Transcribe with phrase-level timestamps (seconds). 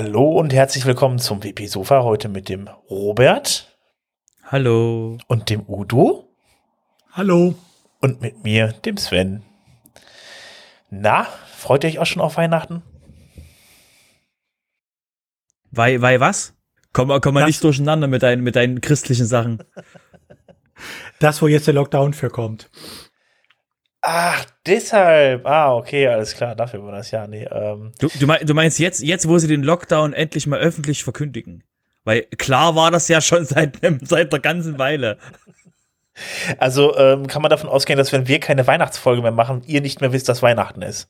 [0.00, 2.04] Hallo und herzlich willkommen zum WP Sofa.
[2.04, 3.76] Heute mit dem Robert.
[4.44, 5.18] Hallo.
[5.26, 6.32] Und dem Udo.
[7.10, 7.56] Hallo.
[8.00, 9.42] Und mit mir, dem Sven.
[10.88, 12.84] Na, freut ihr euch auch schon auf Weihnachten?
[15.72, 16.54] Weil, weil was?
[16.92, 19.64] Komm, komm mal das, nicht durcheinander mit deinen, mit deinen christlichen Sachen.
[21.18, 22.70] Das, wo jetzt der Lockdown für kommt.
[24.00, 25.44] Ach, deshalb.
[25.46, 26.54] Ah, okay, alles klar.
[26.54, 27.26] Dafür war das ja.
[27.26, 27.92] Nee, ähm.
[27.98, 31.64] du, du meinst jetzt, jetzt, wo sie den Lockdown endlich mal öffentlich verkündigen?
[32.04, 35.18] Weil klar war das ja schon seit, seit der ganzen Weile.
[36.58, 40.00] Also ähm, kann man davon ausgehen, dass wenn wir keine Weihnachtsfolge mehr machen, ihr nicht
[40.00, 41.08] mehr wisst, dass Weihnachten ist.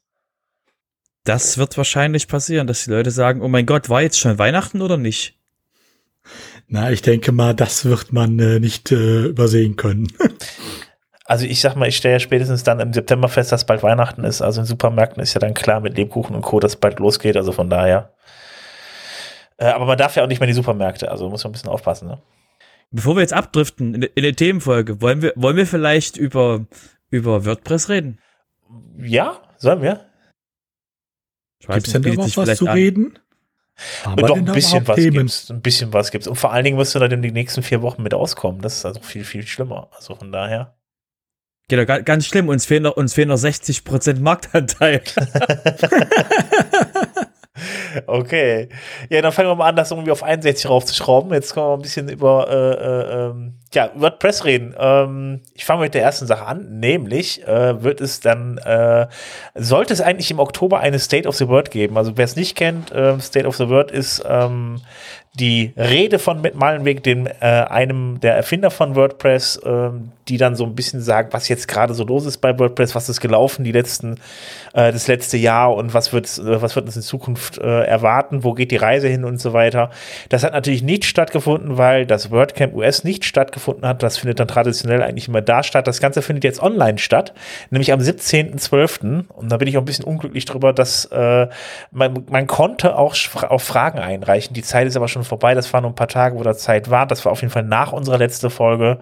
[1.25, 4.81] Das wird wahrscheinlich passieren, dass die Leute sagen, oh mein Gott, war jetzt schon Weihnachten
[4.83, 5.39] oder nicht?
[6.67, 10.13] Na, ich denke mal, das wird man äh, nicht äh, übersehen können.
[11.29, 14.25] Also ich sag mal, ich stelle ja spätestens dann im September fest, dass bald Weihnachten
[14.25, 14.41] ist.
[14.41, 17.37] Also in Supermärkten ist ja dann klar mit Lebkuchen und Co., dass bald losgeht.
[17.37, 18.15] Also von daher.
[19.59, 21.11] Äh, aber man darf ja auch nicht mehr in die Supermärkte.
[21.11, 22.09] Also muss man ein bisschen aufpassen.
[22.09, 22.23] Ne?
[22.91, 26.65] Bevor wir jetzt abdriften in, in der Themenfolge, wollen wir, wollen wir vielleicht über,
[27.11, 28.19] über WordPress reden?
[28.97, 30.07] Ja, sollen wir?
[31.61, 32.73] Gibt es denn da noch was zu an.
[32.73, 33.19] reden?
[34.05, 35.51] Aber Doch, ein bisschen was gibt's.
[35.51, 36.27] Ein bisschen was gibt's.
[36.27, 38.63] Und vor allen Dingen wirst du dann in den nächsten vier Wochen mit auskommen.
[38.63, 39.91] Das ist also viel, viel schlimmer.
[39.95, 40.78] Also von daher.
[41.69, 42.49] Genau, ganz schlimm.
[42.49, 45.03] Uns fehlen noch, uns fehlen noch 60 Prozent Marktanteil.
[48.07, 48.71] okay.
[49.11, 51.31] Ja, dann fangen wir mal an, das irgendwie auf 61 raufzuschrauben.
[51.33, 54.75] Jetzt können wir ein bisschen über äh, äh, ähm, ja, WordPress reden.
[54.79, 59.07] Ähm, ich fange mit der ersten Sache an, nämlich äh, wird es dann, äh,
[59.55, 61.97] sollte es eigentlich im Oktober eine State of the Word geben.
[61.99, 64.81] Also wer es nicht kennt, äh, State of the Word ist ähm,
[65.35, 69.91] die Rede von Matt Malenweg, dem äh, einem der Erfinder von WordPress, äh,
[70.29, 73.09] die dann so ein bisschen sagt, was jetzt gerade so los ist bei WordPress, was
[73.09, 74.17] ist gelaufen die letzten,
[74.73, 78.43] äh, das letzte Jahr und was wird, äh, was wird uns in Zukunft äh, erwarten,
[78.43, 79.91] wo geht die Reise hin und so weiter.
[80.29, 84.03] Das hat natürlich nicht stattgefunden, weil das WordCamp US nicht stattgefunden hat.
[84.03, 85.87] Das findet dann traditionell eigentlich immer da statt.
[85.87, 87.35] Das Ganze findet jetzt online statt,
[87.71, 89.29] nämlich am 17.12.
[89.29, 91.49] Und da bin ich auch ein bisschen unglücklich drüber, dass äh,
[91.91, 93.15] man, man konnte auch,
[93.49, 94.55] auch Fragen einreichen.
[94.55, 95.55] Die Zeit ist aber schon vorbei.
[95.55, 97.07] Das waren nur ein paar Tage, wo da Zeit war.
[97.07, 98.99] Das war auf jeden Fall nach unserer letzten Folge.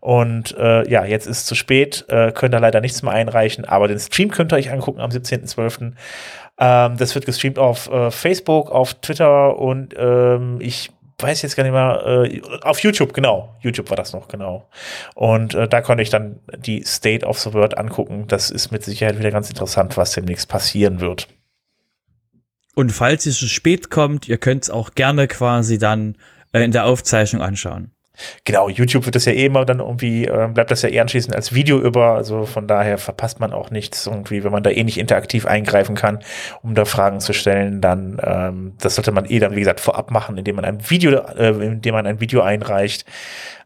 [0.00, 2.04] Und äh, ja, jetzt ist es zu spät.
[2.08, 3.64] Äh, könnt ihr leider nichts mehr einreichen.
[3.64, 5.92] Aber den Stream könnt ihr euch angucken am 17.12.
[6.60, 10.90] Ähm, das wird gestreamt auf äh, Facebook, auf Twitter und ähm, ich
[11.22, 13.56] weiß jetzt gar nicht mehr, äh, auf YouTube, genau.
[13.60, 14.68] YouTube war das noch, genau.
[15.14, 18.24] Und äh, da konnte ich dann die State of the World angucken.
[18.28, 21.28] Das ist mit Sicherheit wieder ganz interessant, was demnächst passieren wird.
[22.74, 26.16] Und falls es zu spät kommt, ihr könnt es auch gerne quasi dann
[26.52, 27.92] äh, in der Aufzeichnung anschauen.
[28.44, 31.34] Genau, YouTube wird das ja eh immer dann irgendwie, äh, bleibt das ja eher anschließend
[31.34, 34.84] als Video über, also von daher verpasst man auch nichts irgendwie, wenn man da eh
[34.84, 36.20] nicht interaktiv eingreifen kann,
[36.62, 40.10] um da Fragen zu stellen, dann, ähm, das sollte man eh dann, wie gesagt, vorab
[40.10, 43.04] machen, indem man ein Video, äh, indem man ein Video einreicht.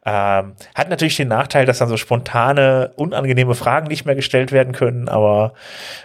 [0.06, 4.75] Ähm, hat natürlich den Nachteil, dass dann so spontane, unangenehme Fragen nicht mehr gestellt werden
[4.75, 5.54] können, aber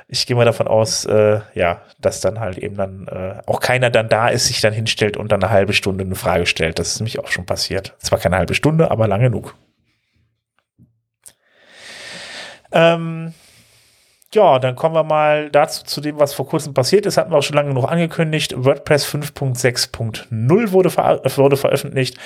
[0.08, 3.90] ich gehe mal davon aus, äh, ja, dass dann halt eben dann äh, auch keiner
[3.90, 6.80] dann da ist, sich dann hinstellt und dann eine halbe Stunde eine Frage stellt.
[6.80, 7.94] Das ist nämlich auch schon passiert.
[8.00, 9.56] Zwar keine halbe Stunde, aber lang genug.
[12.72, 13.34] Ähm,
[14.34, 17.18] ja, dann kommen wir mal dazu, zu dem, was vor kurzem passiert ist.
[17.18, 18.54] Hatten wir auch schon lange genug angekündigt.
[18.56, 22.18] WordPress 5.6.0 wurde, ver wurde veröffentlicht.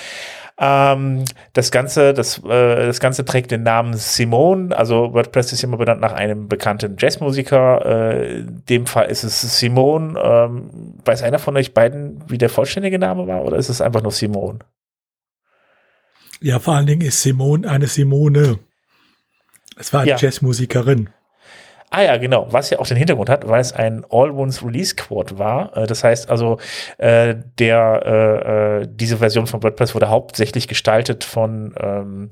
[0.58, 4.76] Ähm, das Ganze, das, äh, das Ganze trägt den Namen Simone.
[4.76, 7.86] Also WordPress ist immer benannt nach einem bekannten Jazzmusiker.
[7.86, 10.20] Äh, in dem Fall ist es Simone.
[10.20, 14.04] Ähm, weiß einer von euch beiden, wie der vollständige Name war, oder ist es einfach
[14.04, 14.60] nur Simone?
[16.40, 18.60] Ja, vor allen Dingen ist Simone eine Simone.
[19.78, 20.18] Es war eine ja.
[20.18, 21.10] Jazzmusikerin.
[21.96, 25.38] Ah ja, genau, was ja auch den Hintergrund hat, weil es ein All-Ones Release Quad
[25.38, 25.78] war.
[25.78, 26.58] Äh, das heißt also,
[26.98, 32.32] äh, der, äh, äh, diese Version von WordPress wurde hauptsächlich gestaltet von, ähm,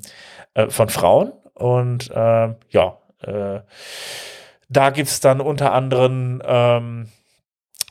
[0.55, 1.33] äh, von Frauen.
[1.53, 3.59] Und äh, ja, äh,
[4.67, 7.09] da gibt's dann unter anderem ähm,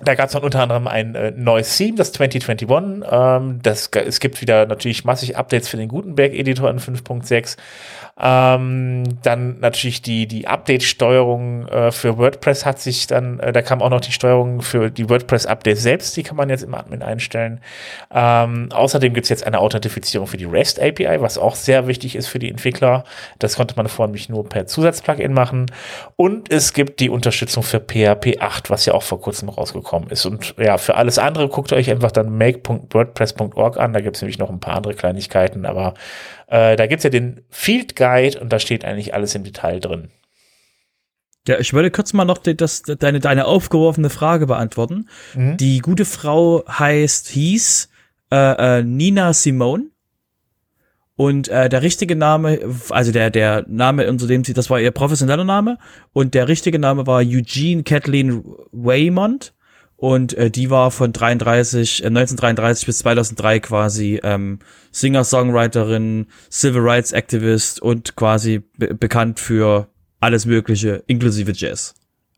[0.02, 3.04] da gab es dann unter anderem ein äh, neues Theme, das 2021.
[3.10, 7.58] Ähm, das, es gibt wieder natürlich massig Updates für den Gutenberg-Editor in 5.6.
[8.22, 13.80] Ähm, dann natürlich die, die Update-Steuerung äh, für WordPress hat sich dann, äh, da kam
[13.80, 17.60] auch noch die Steuerung für die WordPress-Updates selbst, die kann man jetzt im Admin einstellen.
[18.12, 22.14] Ähm, außerdem gibt es jetzt eine Authentifizierung für die REST API, was auch sehr wichtig
[22.14, 23.04] ist für die Entwickler.
[23.38, 25.66] Das konnte man vorher nämlich nur per Zusatzplugin machen.
[26.16, 30.26] Und es gibt die Unterstützung für PHP 8, was ja auch vor kurzem rausgekommen ist.
[30.26, 33.94] Und ja, für alles andere guckt euch einfach dann make.wordpress.org an.
[33.94, 35.94] Da gibt es nämlich noch ein paar andere Kleinigkeiten, aber
[36.50, 40.10] äh, da gibt's ja den Field Guide und da steht eigentlich alles im Detail drin.
[41.48, 45.08] Ja, ich würde kurz mal noch die, das, deine, deine aufgeworfene Frage beantworten.
[45.34, 45.56] Mhm.
[45.56, 47.88] Die gute Frau heißt, hieß
[48.30, 49.86] äh, äh, Nina Simone.
[51.16, 54.90] Und äh, der richtige Name, also der, der Name, unter dem sie, das war ihr
[54.90, 55.78] professioneller Name.
[56.12, 58.42] Und der richtige Name war Eugene Kathleen
[58.72, 59.52] Waymont.
[60.00, 64.60] Und äh, die war von 33, äh, 1933 bis 2003 quasi ähm,
[64.92, 69.88] Singer-Songwriterin, Civil Rights Activist und quasi be bekannt für
[70.18, 71.92] alles Mögliche, inklusive Jazz.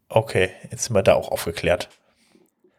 [0.08, 1.88] Okay, jetzt sind wir da auch aufgeklärt.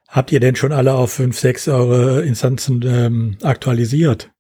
[0.10, 4.32] Habt ihr denn schon alle auf 5, 6 eure Instanzen ähm, aktualisiert?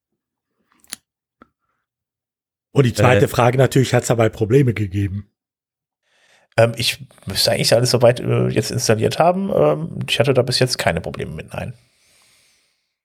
[2.74, 5.30] Und die zweite äh, Frage natürlich, hat es dabei Probleme gegeben?
[6.58, 9.52] Ähm, ich müsste eigentlich alles soweit äh, jetzt installiert haben.
[9.54, 11.74] Ähm, ich hatte da bis jetzt keine Probleme mit, nein.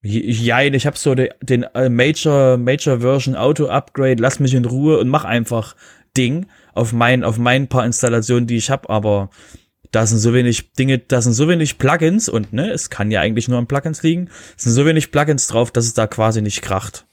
[0.01, 4.65] Ja, ich habe so de, den äh, Major, Major Version Auto Upgrade, lass mich in
[4.65, 5.75] Ruhe und mach einfach
[6.17, 9.31] Ding auf mein, auf mein paar Installationen, die ich habe, aber
[9.91, 13.21] da sind so wenig Dinge, da sind so wenig Plugins und ne, es kann ja
[13.21, 14.29] eigentlich nur an Plugins liegen.
[14.57, 17.07] Es sind so wenig Plugins drauf, dass es da quasi nicht kracht.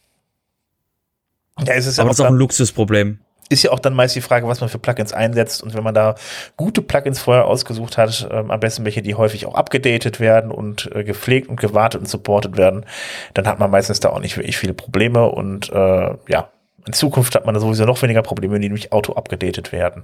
[1.65, 4.21] Ja, es ist aber das ist auch ein Luxusproblem ist ja auch dann meist die
[4.21, 5.61] Frage, was man für Plugins einsetzt.
[5.61, 6.15] Und wenn man da
[6.57, 10.89] gute Plugins vorher ausgesucht hat, ähm, am besten welche, die häufig auch abgedatet werden und
[10.95, 12.85] äh, gepflegt und gewartet und supportet werden,
[13.33, 15.29] dann hat man meistens da auch nicht wirklich viele Probleme.
[15.29, 16.49] Und äh, ja,
[16.87, 20.03] in Zukunft hat man da sowieso noch weniger Probleme, die nämlich auto abgedatet werden.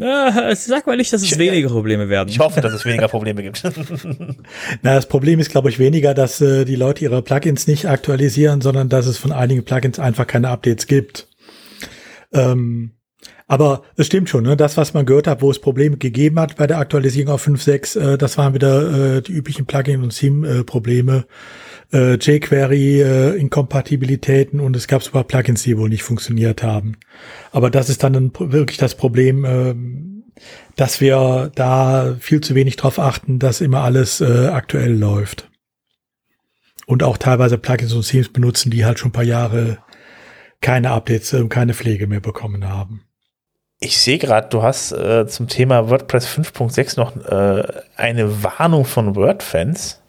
[0.00, 2.28] Ja, sag mal nicht, dass es ich, weniger Probleme werden.
[2.28, 3.62] Ich hoffe, dass es weniger Probleme gibt.
[4.82, 8.60] Na, das Problem ist, glaube ich, weniger, dass äh, die Leute ihre Plugins nicht aktualisieren,
[8.60, 11.27] sondern dass es von einigen Plugins einfach keine Updates gibt.
[12.32, 12.92] Ähm,
[13.46, 14.56] aber es stimmt schon, ne?
[14.56, 17.98] das, was man gehört hat, wo es Probleme gegeben hat bei der Aktualisierung auf 5.6,
[17.98, 21.26] äh, das waren wieder äh, die üblichen Plugin- und Theme-Probleme.
[21.90, 26.98] Äh, jQuery-Inkompatibilitäten äh, und es gab sogar Plugins, die wohl nicht funktioniert haben.
[27.50, 29.74] Aber das ist dann ein, wirklich das Problem, äh,
[30.76, 35.48] dass wir da viel zu wenig drauf achten, dass immer alles äh, aktuell läuft.
[36.86, 39.78] Und auch teilweise Plugins und Themes benutzen, die halt schon ein paar Jahre
[40.60, 43.02] keine Updates, äh, keine Pflege mehr bekommen haben.
[43.80, 47.62] Ich sehe gerade, du hast äh, zum Thema WordPress 5.6 noch äh,
[47.96, 50.02] eine Warnung von WordFans.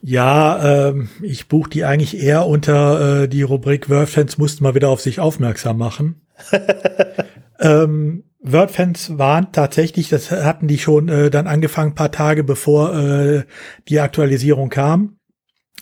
[0.00, 4.90] Ja, ähm, ich buche die eigentlich eher unter äh, die Rubrik WordFans mussten mal wieder
[4.90, 6.20] auf sich aufmerksam machen.
[7.58, 13.44] ähm, WordFans waren tatsächlich, das hatten die schon äh, dann angefangen, paar Tage bevor äh,
[13.88, 15.16] die Aktualisierung kam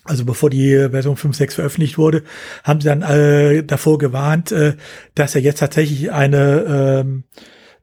[0.05, 2.25] also bevor die Version 5.6 veröffentlicht wurde,
[2.65, 4.75] haben sie dann äh, davor gewarnt, äh,
[5.15, 7.25] dass ja jetzt tatsächlich eine ähm,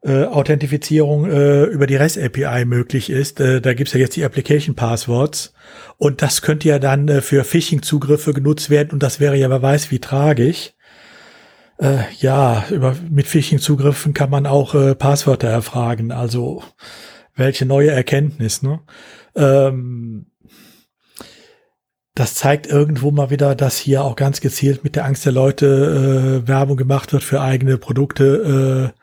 [0.02, 3.40] äh, Authentifizierung äh, über die REST-API möglich ist.
[3.40, 5.54] Äh, da gibt's ja jetzt die Application Passwords
[5.98, 9.62] und das könnte ja dann äh, für Phishing-Zugriffe genutzt werden und das wäre ja wer
[9.62, 10.74] weiß wie tragisch.
[11.78, 16.12] Äh, ja, über, mit Phishing-Zugriffen kann man auch äh, Passwörter erfragen.
[16.12, 16.64] Also
[17.36, 18.82] welche neue Erkenntnis, ne?
[19.36, 20.26] Ähm,
[22.20, 26.42] das zeigt irgendwo mal wieder, dass hier auch ganz gezielt mit der Angst der Leute
[26.44, 29.00] äh, Werbung gemacht wird für eigene Produkte äh,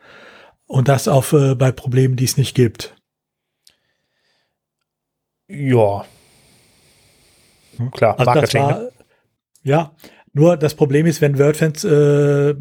[0.67, 2.95] und das auch äh, bei Problemen, die es nicht gibt.
[5.47, 6.05] Ja.
[7.77, 8.61] Hm, klar, also Marketing.
[8.61, 8.91] War, ne?
[9.63, 9.95] ja,
[10.33, 12.53] nur das Problem ist, wenn WordFans äh,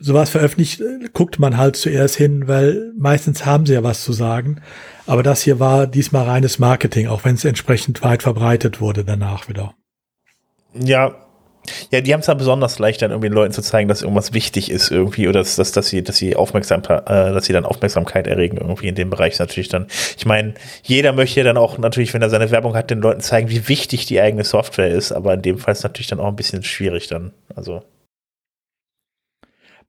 [0.00, 4.60] sowas veröffentlicht, guckt man halt zuerst hin, weil meistens haben sie ja was zu sagen.
[5.06, 9.48] Aber das hier war diesmal reines Marketing, auch wenn es entsprechend weit verbreitet wurde danach
[9.48, 9.74] wieder.
[10.74, 11.14] Ja,
[11.90, 14.32] ja, die haben es ja besonders leicht, dann irgendwie den Leuten zu zeigen, dass irgendwas
[14.32, 17.64] wichtig ist irgendwie oder dass, dass, dass sie, dass sie Aufmerksamkeit, äh, dass sie dann
[17.64, 19.86] Aufmerksamkeit erregen irgendwie in dem Bereich natürlich dann.
[20.16, 23.50] Ich meine, jeder möchte dann auch natürlich, wenn er seine Werbung hat, den Leuten zeigen,
[23.50, 26.36] wie wichtig die eigene Software ist, aber in dem Fall ist natürlich dann auch ein
[26.36, 27.32] bisschen schwierig dann.
[27.54, 27.82] Also.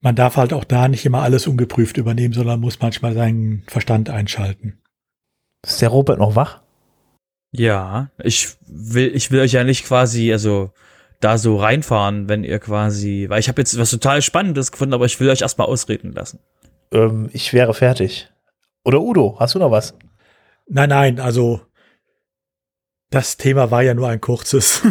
[0.02, 4.10] Man darf halt auch da nicht immer alles ungeprüft übernehmen, sondern muss manchmal seinen Verstand
[4.10, 4.82] einschalten.
[5.66, 6.62] Ist der Robert noch wach?
[7.52, 10.72] Ja, ich will, ich will euch ja nicht quasi, also
[11.20, 15.06] da so reinfahren, wenn ihr quasi, weil ich habe jetzt was total Spannendes gefunden, aber
[15.06, 16.40] ich will euch erstmal ausreden lassen.
[16.92, 18.30] Ähm, ich wäre fertig.
[18.86, 19.98] Oder Udo, hast du noch was?
[20.68, 21.62] Nein, nein, also
[23.10, 24.84] das Thema war ja nur ein kurzes.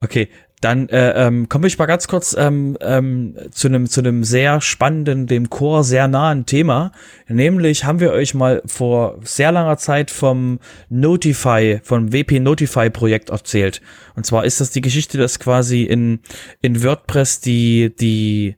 [0.00, 0.28] okay,
[0.60, 4.62] dann äh, ähm, komme ich mal ganz kurz ähm, ähm, zu einem zu einem sehr
[4.62, 6.92] spannenden, dem Chor sehr nahen Thema.
[7.28, 10.58] Nämlich haben wir euch mal vor sehr langer Zeit vom
[10.88, 13.82] Notify, vom WP Notify Projekt erzählt.
[14.14, 16.20] Und zwar ist das die Geschichte, dass quasi in
[16.62, 18.56] in WordPress die die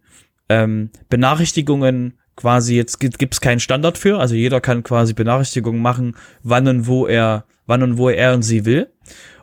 [0.48, 6.14] ähm, Benachrichtigungen quasi jetzt gibt es keinen Standard für, also jeder kann quasi Benachrichtigungen machen,
[6.44, 8.88] wann und wo er wann und wo er und sie will.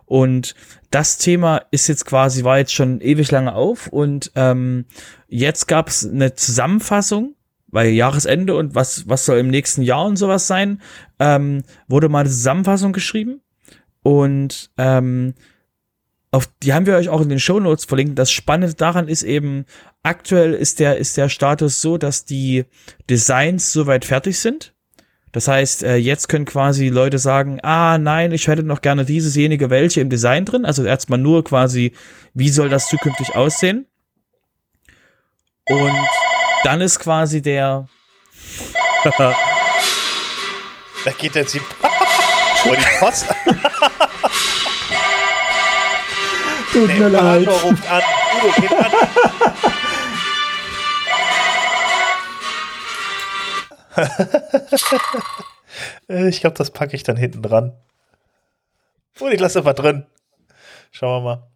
[0.06, 0.56] Und
[0.96, 4.86] das Thema ist jetzt quasi, war jetzt schon ewig lange auf und ähm,
[5.28, 7.36] jetzt gab es eine Zusammenfassung,
[7.68, 10.82] weil Jahresende und was, was soll im nächsten Jahr und sowas sein,
[11.20, 13.42] ähm, wurde mal eine Zusammenfassung geschrieben.
[14.04, 15.34] Und ähm,
[16.32, 18.18] auf die haben wir euch auch in den Show Notes verlinkt.
[18.18, 19.66] Das Spannende daran ist eben,
[20.02, 22.64] aktuell ist der, ist der Status so, dass die
[23.10, 24.75] Designs soweit fertig sind.
[25.36, 29.36] Das heißt, äh, jetzt können quasi Leute sagen, ah nein, ich hätte noch gerne dieses,
[29.36, 30.64] jenige, welche im Design drin.
[30.64, 31.92] Also erstmal nur quasi,
[32.34, 33.86] wie soll das zukünftig aussehen?
[35.68, 36.08] Und
[36.64, 37.86] dann ist quasi der.
[39.18, 39.36] da
[41.18, 43.26] geht jetzt die, oh, die Post.
[46.72, 47.46] Tut mir leid.
[47.46, 48.02] ruft an.
[48.38, 48.92] Udo, geht an.
[56.08, 57.74] ich glaube, das packe ich dann hinten dran.
[59.20, 60.06] Oh, ich lasse einfach drin.
[60.92, 61.48] Schauen wir mal.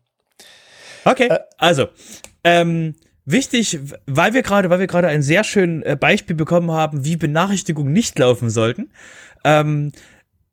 [1.06, 1.88] Okay, äh, also,
[2.44, 7.06] ähm, wichtig, weil wir gerade, weil wir gerade ein sehr schönes äh, Beispiel bekommen haben,
[7.06, 8.92] wie Benachrichtigungen nicht laufen sollten.
[9.44, 9.92] Ähm,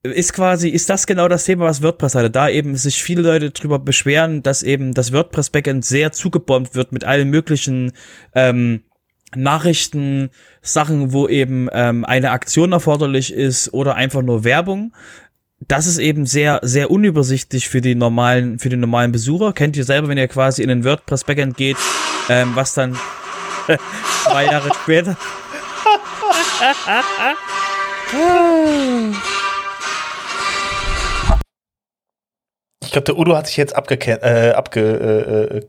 [0.02, 2.30] ist quasi, ist das genau das Thema, was WordPress hatte.
[2.30, 7.04] Da eben sich viele Leute drüber beschweren, dass eben das WordPress-Backend sehr zugebombt wird mit
[7.04, 7.92] allen möglichen
[8.34, 8.82] ähm,
[9.34, 10.30] Nachrichten,
[10.62, 14.92] Sachen, wo eben ähm, eine Aktion erforderlich ist oder einfach nur Werbung.
[15.60, 19.52] Das ist eben sehr, sehr unübersichtlich für die normalen, für den normalen Besucher.
[19.52, 21.78] Kennt ihr selber, wenn ihr quasi in ein WordPress-Backend geht,
[22.28, 22.96] ähm, was dann
[24.24, 25.16] zwei Jahre später.
[32.82, 35.62] Ich glaube, der Udo hat sich jetzt abgemacht, äh, abge,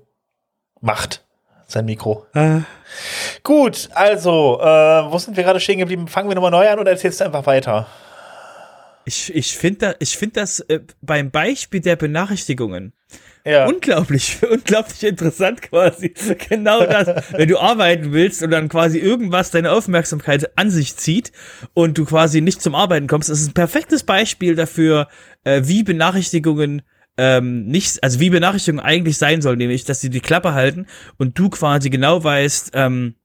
[0.82, 1.18] äh,
[1.68, 2.26] sein Mikro.
[2.34, 2.62] Äh.
[3.44, 6.08] Gut, also, äh, wo sind wir gerade stehen geblieben?
[6.08, 7.88] Fangen wir nochmal neu an oder erzählst du einfach weiter?
[9.06, 12.94] Ich, ich finde da, ich find das äh, beim Beispiel der Benachrichtigungen
[13.48, 13.66] ja.
[13.66, 16.14] unglaublich, unglaublich interessant quasi.
[16.50, 21.32] Genau das, wenn du arbeiten willst und dann quasi irgendwas deine Aufmerksamkeit an sich zieht
[21.74, 23.30] und du quasi nicht zum Arbeiten kommst.
[23.30, 25.08] Das ist ein perfektes Beispiel dafür,
[25.44, 26.82] äh, wie Benachrichtigungen
[27.18, 30.86] ähm, nicht, also wie Benachrichtigungen eigentlich sein sollen, nämlich, dass sie die Klappe halten
[31.18, 33.16] und du quasi genau weißt, ähm,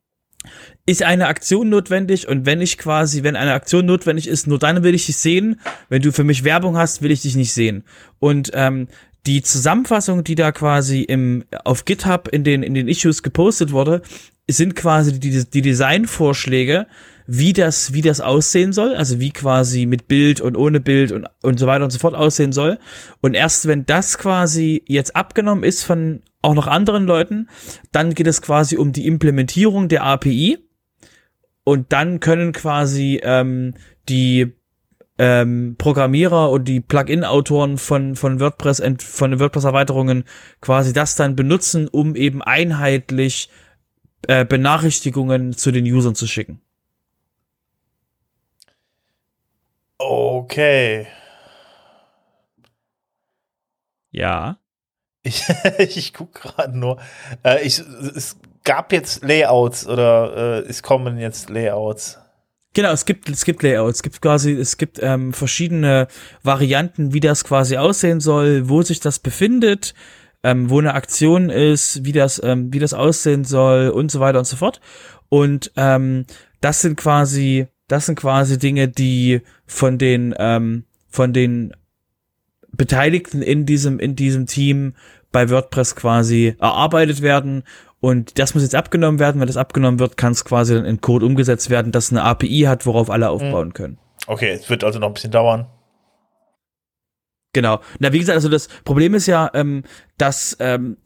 [0.86, 4.82] ist eine Aktion notwendig und wenn ich quasi, wenn eine Aktion notwendig ist, nur dann
[4.82, 5.60] will ich dich sehen.
[5.88, 7.84] Wenn du für mich Werbung hast, will ich dich nicht sehen.
[8.18, 8.88] Und ähm,
[9.26, 14.02] die Zusammenfassung, die da quasi im auf GitHub in den in den Issues gepostet wurde,
[14.50, 16.88] sind quasi die, die Designvorschläge,
[17.26, 21.26] wie das, wie das aussehen soll, also wie quasi mit Bild und ohne Bild und,
[21.42, 22.78] und so weiter und so fort aussehen soll.
[23.20, 27.48] Und erst wenn das quasi jetzt abgenommen ist von auch noch anderen Leuten,
[27.92, 30.58] dann geht es quasi um die Implementierung der API.
[31.64, 33.74] Und dann können quasi ähm,
[34.08, 34.52] die
[35.18, 40.24] ähm, Programmierer und die Plugin-Autoren von, von WordPress, von den WordPress-Erweiterungen
[40.60, 43.48] quasi das dann benutzen, um eben einheitlich
[44.26, 46.60] äh, Benachrichtigungen zu den Usern zu schicken.
[50.08, 51.06] Okay.
[54.10, 54.58] Ja.
[55.22, 55.44] Ich,
[55.78, 56.98] ich gucke gerade nur.
[57.44, 62.18] Äh, ich, es gab jetzt Layouts oder äh, es kommen jetzt Layouts.
[62.74, 66.08] Genau, es gibt, es gibt Layouts, es gibt quasi, es gibt ähm, verschiedene
[66.42, 69.94] Varianten, wie das quasi aussehen soll, wo sich das befindet,
[70.42, 74.38] ähm, wo eine Aktion ist, wie das, ähm, wie das aussehen soll und so weiter
[74.38, 74.80] und so fort.
[75.28, 76.24] Und ähm,
[76.62, 81.74] das sind quasi das sind quasi Dinge, die von den, ähm, von den
[82.72, 84.94] Beteiligten in diesem, in diesem Team
[85.30, 87.64] bei WordPress quasi erarbeitet werden.
[88.00, 89.40] Und das muss jetzt abgenommen werden.
[89.40, 92.62] Wenn das abgenommen wird, kann es quasi dann in Code umgesetzt werden, das eine API
[92.62, 93.74] hat, worauf alle aufbauen mhm.
[93.74, 93.98] können.
[94.26, 95.66] Okay, es wird also noch ein bisschen dauern.
[97.52, 97.80] Genau.
[97.98, 99.84] Na, wie gesagt, also das Problem ist ja, ähm,
[100.16, 100.96] dass ähm,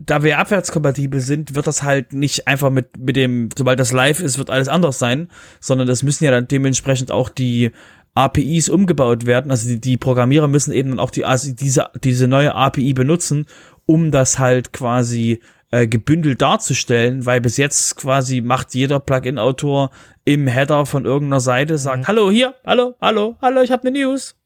[0.00, 4.20] da wir abwärtskompatibel sind, wird das halt nicht einfach mit, mit dem, sobald das live
[4.20, 5.28] ist, wird alles anders sein,
[5.60, 7.70] sondern das müssen ja dann dementsprechend auch die
[8.14, 9.50] APIs umgebaut werden.
[9.50, 13.46] Also die, die Programmierer müssen eben auch die, also diese, diese neue API benutzen,
[13.84, 15.40] um das halt quasi
[15.70, 19.90] äh, gebündelt darzustellen, weil bis jetzt quasi macht jeder Plugin-Autor
[20.24, 22.08] im Header von irgendeiner Seite, sagt, mhm.
[22.08, 24.39] hallo hier, hallo, hallo, hallo, ich habe eine News.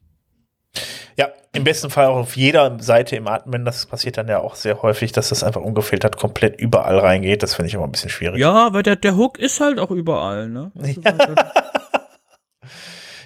[1.16, 3.64] Ja, im besten Fall auch auf jeder Seite im Admin.
[3.64, 7.42] Das passiert dann ja auch sehr häufig, dass das einfach ungefiltert komplett überall reingeht.
[7.42, 8.40] Das finde ich immer ein bisschen schwierig.
[8.40, 10.72] Ja, weil der, der Hook ist halt auch überall, ne?
[10.74, 11.14] Ja.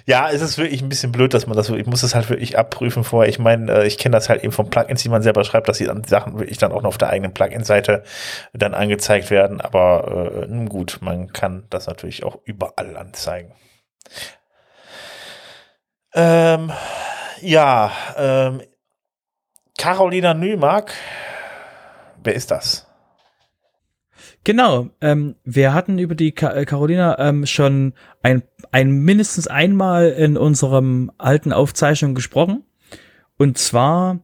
[0.05, 2.57] ja, es ist wirklich ein bisschen blöd, dass man das, ich muss das halt wirklich
[2.59, 3.29] abprüfen vorher.
[3.29, 5.79] Ich meine, äh, ich kenne das halt eben von Plugins, die man selber schreibt, dass
[5.79, 8.03] die dann Sachen wirklich dann auch noch auf der eigenen Plugin-Seite
[8.53, 9.61] dann angezeigt werden.
[9.61, 13.53] Aber äh, gut, man kann das natürlich auch überall anzeigen.
[16.13, 16.71] Ähm,
[17.41, 18.61] ja, ähm,
[19.77, 20.93] Carolina Nümark.
[22.23, 22.87] Wer ist das?
[24.43, 27.93] Genau, ähm, wir hatten über die Ka äh, Carolina ähm, schon
[28.23, 32.63] ein, ein mindestens einmal in unserem alten Aufzeichnung gesprochen.
[33.37, 34.19] Und zwar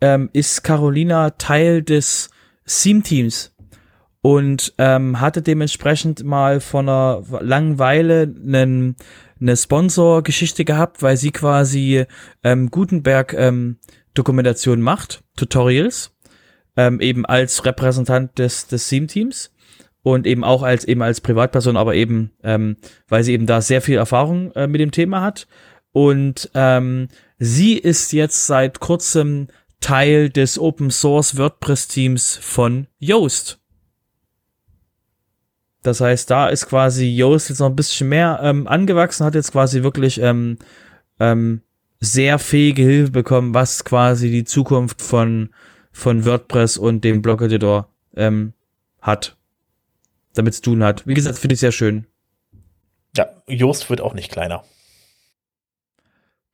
[0.00, 2.30] ähm, ist Carolina Teil des
[2.66, 3.54] Theme-Teams
[4.22, 8.96] und ähm, hatte dementsprechend mal vor einer langen Weile einen,
[9.40, 12.04] eine Sponsor-Geschichte gehabt, weil sie quasi
[12.42, 13.78] ähm, Gutenberg ähm,
[14.14, 16.16] Dokumentation macht, Tutorials,
[16.76, 19.52] ähm, eben als Repräsentant des, des Theme-Teams
[20.02, 22.76] und eben auch als eben als Privatperson, aber eben, ähm,
[23.08, 25.46] weil sie eben da sehr viel Erfahrung äh, mit dem Thema hat.
[25.92, 29.48] Und ähm, sie ist jetzt seit kurzem
[29.80, 33.59] Teil des Open Source WordPress Teams von Yoast.
[35.82, 39.52] Das heißt, da ist quasi Yoast jetzt noch ein bisschen mehr ähm, angewachsen, hat jetzt
[39.52, 40.58] quasi wirklich ähm,
[41.18, 41.62] ähm,
[42.00, 45.50] sehr fähige Hilfe bekommen, was quasi die Zukunft von,
[45.92, 48.52] von WordPress und dem Blog-Editor ähm,
[49.00, 49.36] hat.
[50.34, 51.06] Damit zu tun hat.
[51.06, 52.06] Wie gesagt, finde ich sehr schön.
[53.16, 54.64] Ja, Yoast wird auch nicht kleiner.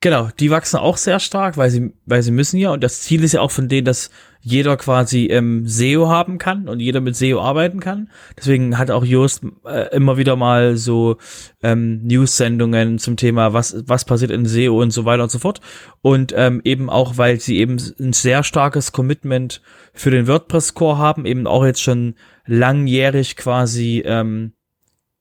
[0.07, 2.71] Genau, die wachsen auch sehr stark, weil sie, weil sie müssen ja.
[2.71, 4.09] Und das Ziel ist ja auch von denen, dass
[4.39, 8.09] jeder quasi ähm, SEO haben kann und jeder mit SEO arbeiten kann.
[8.37, 11.17] Deswegen hat auch Just äh, immer wieder mal so
[11.61, 15.59] ähm, News-Sendungen zum Thema, was, was passiert in SEO und so weiter und so fort.
[16.01, 19.61] Und ähm, eben auch, weil sie eben ein sehr starkes Commitment
[19.91, 24.53] für den WordPress-Core haben, eben auch jetzt schon langjährig quasi ähm,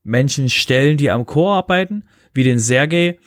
[0.05, 3.19] Menschen stellen, die am Core arbeiten, wie den Sergey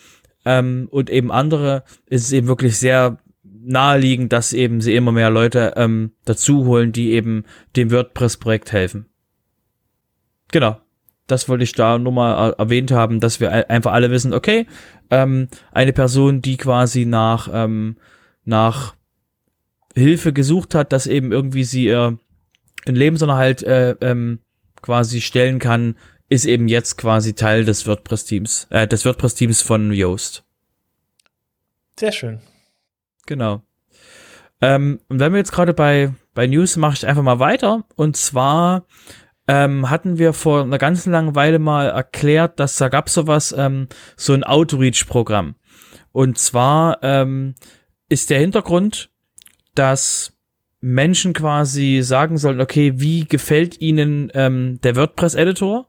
[0.50, 5.30] ähm, und eben andere ist es eben wirklich sehr naheliegend, dass eben sie immer mehr
[5.30, 7.44] Leute ähm, dazu holen, die eben
[7.76, 9.06] dem WordPress-Projekt helfen.
[10.52, 10.78] Genau.
[11.28, 14.66] Das wollte ich da nur mal erwähnt haben, dass wir einfach alle wissen, okay,
[15.12, 17.98] ähm, eine Person, die quasi nach, ähm,
[18.44, 18.96] nach
[19.94, 22.18] Hilfe gesucht hat, dass eben irgendwie sie ihr
[22.86, 24.40] äh, Lebensunterhalt äh, ähm,
[24.82, 25.96] quasi stellen kann,
[26.30, 30.44] ist eben jetzt quasi Teil des WordPress-Teams, äh, des WordPress-Teams von Yoast.
[32.00, 32.40] Sehr schön.
[33.26, 33.62] Genau.
[34.62, 37.84] Ähm, und wenn wir jetzt gerade bei, bei News, mache ich einfach mal weiter.
[37.96, 38.86] Und zwar
[39.48, 43.88] ähm, hatten wir vor einer ganzen langen Weile mal erklärt, dass da gab sowas, ähm,
[44.16, 45.56] so ein Outreach-Programm.
[46.12, 47.56] Und zwar ähm,
[48.08, 49.10] ist der Hintergrund,
[49.76, 50.34] dass
[50.82, 55.89] Menschen quasi sagen sollen, okay, wie gefällt ihnen ähm, der WordPress-Editor?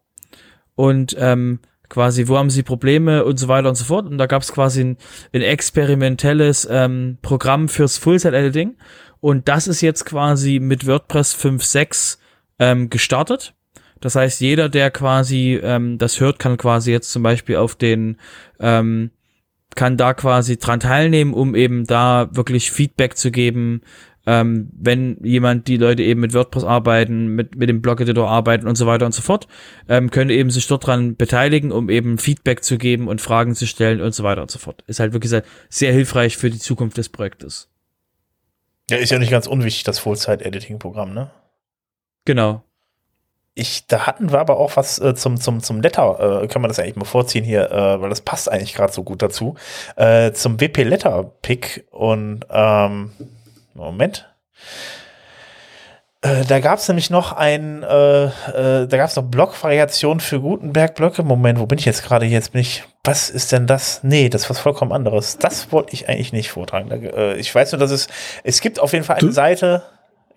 [0.81, 1.59] Und ähm,
[1.91, 4.07] quasi, wo haben sie Probleme und so weiter und so fort.
[4.07, 4.97] Und da gab es quasi ein,
[5.35, 8.77] ein experimentelles ähm, Programm fürs Full-Set-Editing.
[9.21, 12.17] Und das ist jetzt quasi mit WordPress 5.6
[12.59, 13.53] ähm, gestartet.
[14.01, 18.17] Das heißt, jeder, der quasi ähm, das hört, kann quasi jetzt zum Beispiel auf den,
[18.59, 19.11] ähm,
[19.75, 23.83] kann da quasi dran teilnehmen, um eben da wirklich Feedback zu geben,
[24.27, 28.77] ähm, wenn jemand, die Leute eben mit WordPress arbeiten, mit, mit dem Blog-Editor arbeiten und
[28.77, 29.49] so weiter und so fort,
[29.89, 33.67] ähm, können eben sich dort dran beteiligen, um eben Feedback zu geben und Fragen zu
[33.67, 34.85] stellen und so weiter und so fort.
[34.87, 37.69] Ist halt wirklich sehr, sehr hilfreich für die Zukunft des Projektes.
[38.91, 41.31] Ja, ist ja nicht ganz unwichtig, das Full-Site-Editing-Programm, ne?
[42.25, 42.63] Genau.
[43.55, 46.69] Ich, da hatten wir aber auch was äh, zum, zum, zum Letter, äh, kann man
[46.69, 49.57] das eigentlich mal vorziehen hier, äh, weil das passt eigentlich gerade so gut dazu,
[49.97, 53.13] äh, zum WP Letter Pick und ähm,
[53.75, 54.29] Moment.
[56.23, 60.41] Äh, da gab es nämlich noch ein, äh, äh, da gab es noch Blockvariationen für
[60.41, 61.23] Gutenberg-Blöcke.
[61.23, 62.27] Moment, wo bin ich jetzt gerade?
[62.27, 64.01] Jetzt bin ich, was ist denn das?
[64.03, 65.39] Nee, das ist was vollkommen anderes.
[65.39, 66.91] Das wollte ich eigentlich nicht vortragen.
[66.91, 68.09] Da, äh, ich weiß nur, dass es,
[68.45, 69.83] es gibt auf jeden Fall eine du, Seite,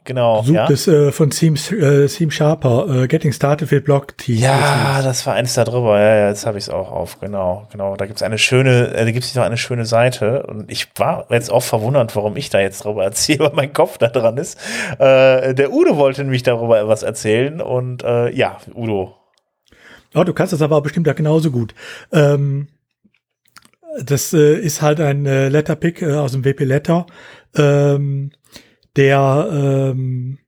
[0.05, 0.41] Genau.
[0.43, 0.69] Sucht ja.
[0.69, 4.37] es äh, von Theme, äh, Theme Sharper, äh, Getting Started with Block Team.
[4.37, 5.99] Ja, das war eins da drüber.
[5.99, 7.19] Ja, ja jetzt habe ich es auch auf.
[7.19, 7.95] Genau, genau.
[7.95, 10.43] Da gibt es eine schöne, äh, da gibt es noch eine schöne Seite.
[10.43, 13.97] Und ich war jetzt auch verwundert, warum ich da jetzt drüber erzähle, weil mein Kopf
[13.97, 14.59] da dran ist.
[14.99, 17.61] Äh, der Udo wollte nämlich darüber etwas erzählen.
[17.61, 19.15] Und äh, ja, Udo.
[20.15, 21.73] Oh, du kannst das aber bestimmt ja genauso gut.
[22.11, 22.67] Ähm,
[24.01, 27.05] das äh, ist halt ein äh, Letterpick äh, aus dem WP Letter.
[27.55, 28.31] Ähm,
[28.95, 30.39] der ähm,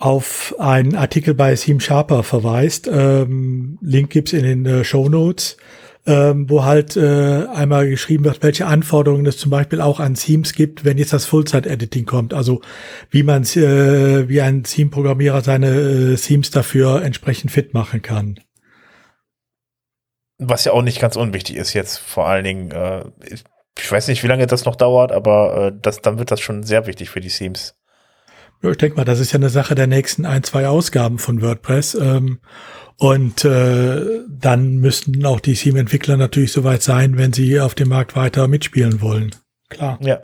[0.00, 2.88] auf einen Artikel bei Seam Sharper verweist.
[2.90, 5.58] Ähm, Link gibt's in den äh, Show Notes,
[6.06, 10.54] ähm, wo halt äh, einmal geschrieben wird, welche Anforderungen es zum Beispiel auch an Themes
[10.54, 12.32] gibt, wenn jetzt das Full-Site-Editing kommt.
[12.32, 12.62] Also
[13.10, 18.40] wie man äh, wie ein Theme-Programmierer seine äh, Themes dafür entsprechend fit machen kann.
[20.38, 22.70] Was ja auch nicht ganz unwichtig ist jetzt vor allen Dingen.
[22.70, 23.04] Äh,
[23.78, 26.62] ich weiß nicht, wie lange das noch dauert, aber äh, das, dann wird das schon
[26.62, 27.76] sehr wichtig für die Themes.
[28.62, 31.40] Ja, ich denke mal, das ist ja eine Sache der nächsten ein, zwei Ausgaben von
[31.40, 31.94] WordPress.
[31.94, 32.40] Ähm,
[32.98, 38.16] und äh, dann müssten auch die Theme-Entwickler natürlich soweit sein, wenn sie auf dem Markt
[38.16, 39.34] weiter mitspielen wollen.
[39.70, 39.98] Klar.
[40.02, 40.20] Ja.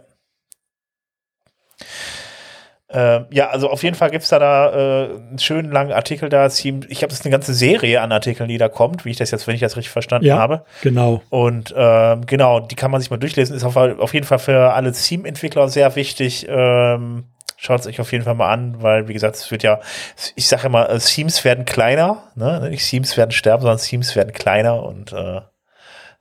[2.89, 6.29] Äh, ja, also auf jeden Fall gibt es da, da äh, einen schönen langen Artikel
[6.29, 6.47] da.
[6.47, 9.47] Ich glaube, das eine ganze Serie an Artikeln, die da kommt, wie ich das jetzt,
[9.47, 10.65] wenn ich das richtig verstanden ja, habe.
[10.83, 11.23] Genau.
[11.31, 13.57] Und äh, genau, die kann man sich mal durchlesen.
[13.57, 16.47] Ist auf, auf jeden Fall für alle Team-Entwickler sehr wichtig.
[16.49, 17.25] Ähm,
[17.59, 19.81] Schaut es euch auf jeden Fall mal an, weil, wie gesagt, es wird ja,
[20.35, 22.69] ich sage immer, äh, Teams werden kleiner, ne?
[22.69, 25.41] Nicht Teams werden sterben, sondern Teams werden kleiner und äh,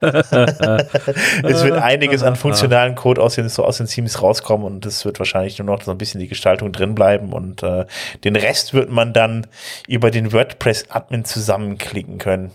[0.00, 5.04] es wird einiges an funktionalen Code aus den, so aus den Teams rauskommen und es
[5.04, 7.86] wird wahrscheinlich nur noch so ein bisschen die Gestaltung drin bleiben und äh,
[8.24, 9.46] den Rest wird man dann
[9.88, 12.50] über den WordPress-Admin zusammenklicken können.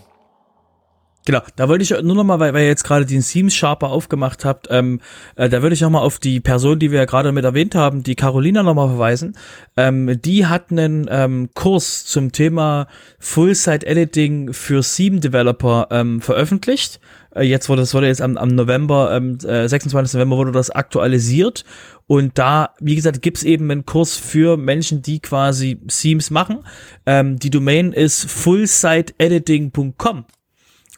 [1.24, 3.90] Genau, da wollte ich nur noch mal, weil, weil ihr jetzt gerade den Seams Sharper
[3.90, 5.00] aufgemacht habt, ähm,
[5.36, 7.76] äh, da würde ich noch mal auf die Person, die wir ja gerade mit erwähnt
[7.76, 9.36] haben, die Carolina noch mal verweisen.
[9.76, 12.88] Ähm, die hat einen ähm, Kurs zum Thema
[13.20, 16.98] Full-Site-Editing für Seam-Developer ähm, veröffentlicht.
[17.34, 20.14] Äh, jetzt wurde das wurde jetzt am, am November, ähm, äh, 26.
[20.14, 21.64] November wurde das aktualisiert
[22.06, 26.64] und da, wie gesagt, gibt's eben einen Kurs für Menschen, die quasi Seams machen.
[27.06, 30.24] Ähm, die Domain ist fullsiteediting.com.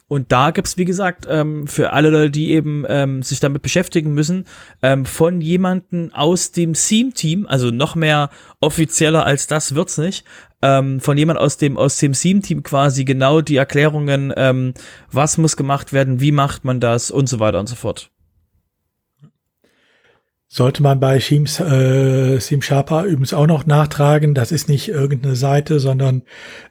[0.07, 4.13] Und da gibt's wie gesagt, ähm, für alle Leute, die eben ähm, sich damit beschäftigen
[4.13, 4.45] müssen,
[4.83, 10.23] ähm, von jemanden aus dem Theme-Team, also noch mehr offizieller als das wird's nicht,
[10.61, 14.75] ähm, von jemand aus dem aus dem Theme-Team quasi genau die Erklärungen, ähm,
[15.11, 18.11] was muss gemacht werden, wie macht man das und so weiter und so fort.
[20.47, 25.35] Sollte man bei Teams, äh, Team Sharper übrigens auch noch nachtragen, das ist nicht irgendeine
[25.35, 26.21] Seite, sondern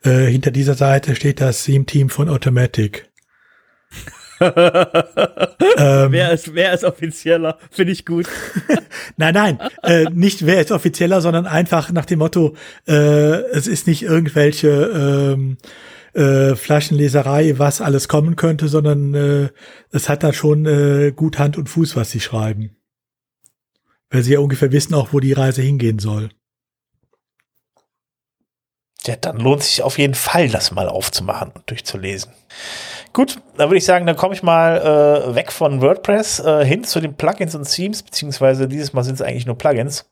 [0.05, 3.11] äh, hinter dieser Seite steht das Theme-Team von Automatic
[4.41, 4.53] ähm,
[6.13, 7.59] wer, ist, wer ist offizieller?
[7.71, 8.27] Finde ich gut.
[9.17, 12.55] nein, nein, äh, nicht wer ist offizieller, sondern einfach nach dem Motto,
[12.87, 15.59] äh, es ist nicht irgendwelche ähm,
[16.15, 19.49] äh, Flaschenleserei, was alles kommen könnte, sondern äh,
[19.91, 22.77] es hat da schon äh, gut Hand und Fuß, was sie schreiben.
[24.11, 26.31] Weil sie ja ungefähr wissen auch, wo die Reise hingehen soll.
[29.07, 32.33] Ja, dann lohnt sich auf jeden Fall, das mal aufzumachen und durchzulesen.
[33.15, 36.83] Gut, dann würde ich sagen, dann komme ich mal äh, weg von WordPress äh, hin
[36.83, 40.11] zu den Plugins und Themes, beziehungsweise dieses Mal sind es eigentlich nur Plugins.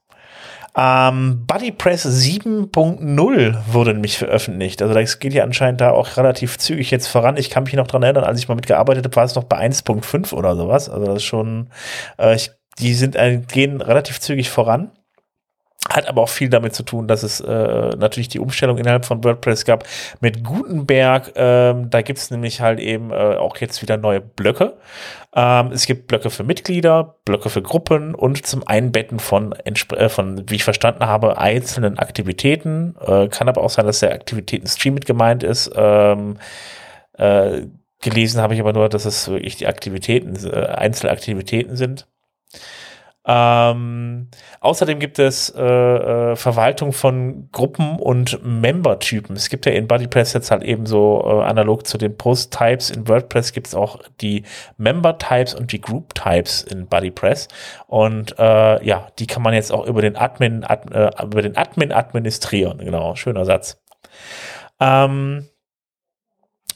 [0.77, 4.81] Ähm, BuddyPress 7.0 wurde nämlich veröffentlicht.
[4.83, 7.37] Also das geht ja anscheinend da auch relativ zügig jetzt voran.
[7.37, 9.59] Ich kann mich noch dran erinnern, als ich mal mitgearbeitet habe, war es noch bei
[9.59, 10.89] 1.5 oder sowas.
[10.89, 11.71] Also das ist schon,
[12.19, 14.93] äh, ich, die sind, äh, gehen relativ zügig voran.
[15.91, 19.25] Hat aber auch viel damit zu tun, dass es äh, natürlich die Umstellung innerhalb von
[19.25, 19.85] WordPress gab
[20.21, 21.33] mit Gutenberg.
[21.35, 24.77] Ähm, da gibt es nämlich halt eben äh, auch jetzt wieder neue Blöcke.
[25.35, 30.49] Ähm, es gibt Blöcke für Mitglieder, Blöcke für Gruppen und zum Einbetten von, äh, von
[30.49, 32.95] wie ich verstanden habe, einzelnen Aktivitäten.
[33.05, 35.73] Äh, kann aber auch sein, dass der Aktivitäten-Stream mit gemeint ist.
[35.75, 36.37] Ähm,
[37.15, 37.63] äh,
[38.01, 42.07] gelesen habe ich aber nur, dass es wirklich die Aktivitäten, äh, Einzelaktivitäten sind.
[43.25, 44.29] Ähm,
[44.61, 49.37] außerdem gibt es äh, äh, Verwaltung von Gruppen und Member-Typen.
[49.37, 53.07] Es gibt ja in BuddyPress jetzt halt eben so äh, analog zu den Post-Types in
[53.07, 54.43] WordPress gibt es auch die
[54.77, 57.47] Member-Types und die Group-Types in BuddyPress.
[57.87, 61.57] Und äh, ja, die kann man jetzt auch über den Admin, ad, äh, über den
[61.57, 62.79] Admin administrieren.
[62.79, 63.81] Genau, schöner Satz.
[64.81, 65.49] Ähm,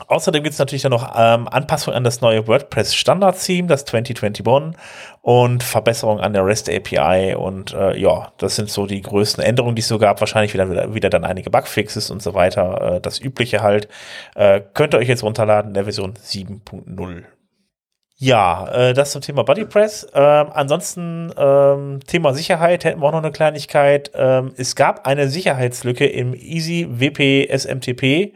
[0.09, 3.85] Außerdem gibt es natürlich dann noch ähm, Anpassungen an das neue WordPress Standard Theme, das
[3.85, 4.77] 2021
[5.23, 9.75] und Verbesserungen an der REST API und äh, ja, das sind so die größten Änderungen,
[9.75, 10.21] die es so gab.
[10.21, 12.97] Wahrscheinlich wieder, wieder, wieder dann einige Bugfixes und so weiter.
[12.97, 13.89] Äh, das übliche halt.
[14.35, 17.25] Äh, könnt ihr euch jetzt runterladen in der Version 7.0.
[18.19, 20.07] Ja, äh, das zum Thema BuddyPress.
[20.15, 24.11] Ähm, ansonsten ähm, Thema Sicherheit hätten wir auch noch eine Kleinigkeit.
[24.15, 28.33] Ähm, es gab eine Sicherheitslücke im Easy WP SMTP.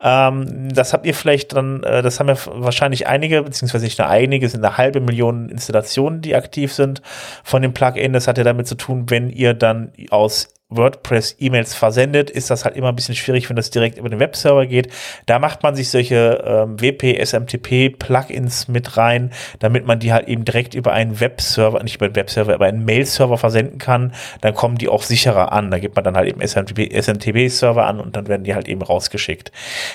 [0.00, 4.08] Ähm, das habt ihr vielleicht dann, äh, das haben ja wahrscheinlich einige, beziehungsweise nicht nur
[4.08, 7.02] einige, sind eine halbe Million Installationen, die aktiv sind
[7.42, 8.12] von dem Plugin.
[8.12, 12.64] Das hat ja damit zu tun, wenn ihr dann aus WordPress E-Mails versendet, ist das
[12.64, 14.88] halt immer ein bisschen schwierig, wenn das direkt über den Webserver geht.
[15.26, 20.26] Da macht man sich solche ähm, WP, SMTP Plugins mit rein, damit man die halt
[20.26, 24.12] eben direkt über einen Webserver, nicht über einen Webserver, aber einen Mail-Server versenden kann.
[24.40, 25.70] Dann kommen die auch sicherer an.
[25.70, 28.66] Da gibt man dann halt eben SMTP, SMTP Server an und dann werden die halt
[28.66, 29.52] eben rausgeschickt.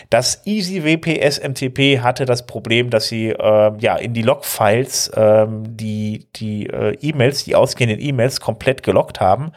[0.10, 5.64] Das Easy WP SMTP hatte das Problem, dass sie äh, ja in die Logfiles ähm,
[5.76, 9.52] die die äh, E-Mails, die ausgehenden E-Mails komplett gelockt haben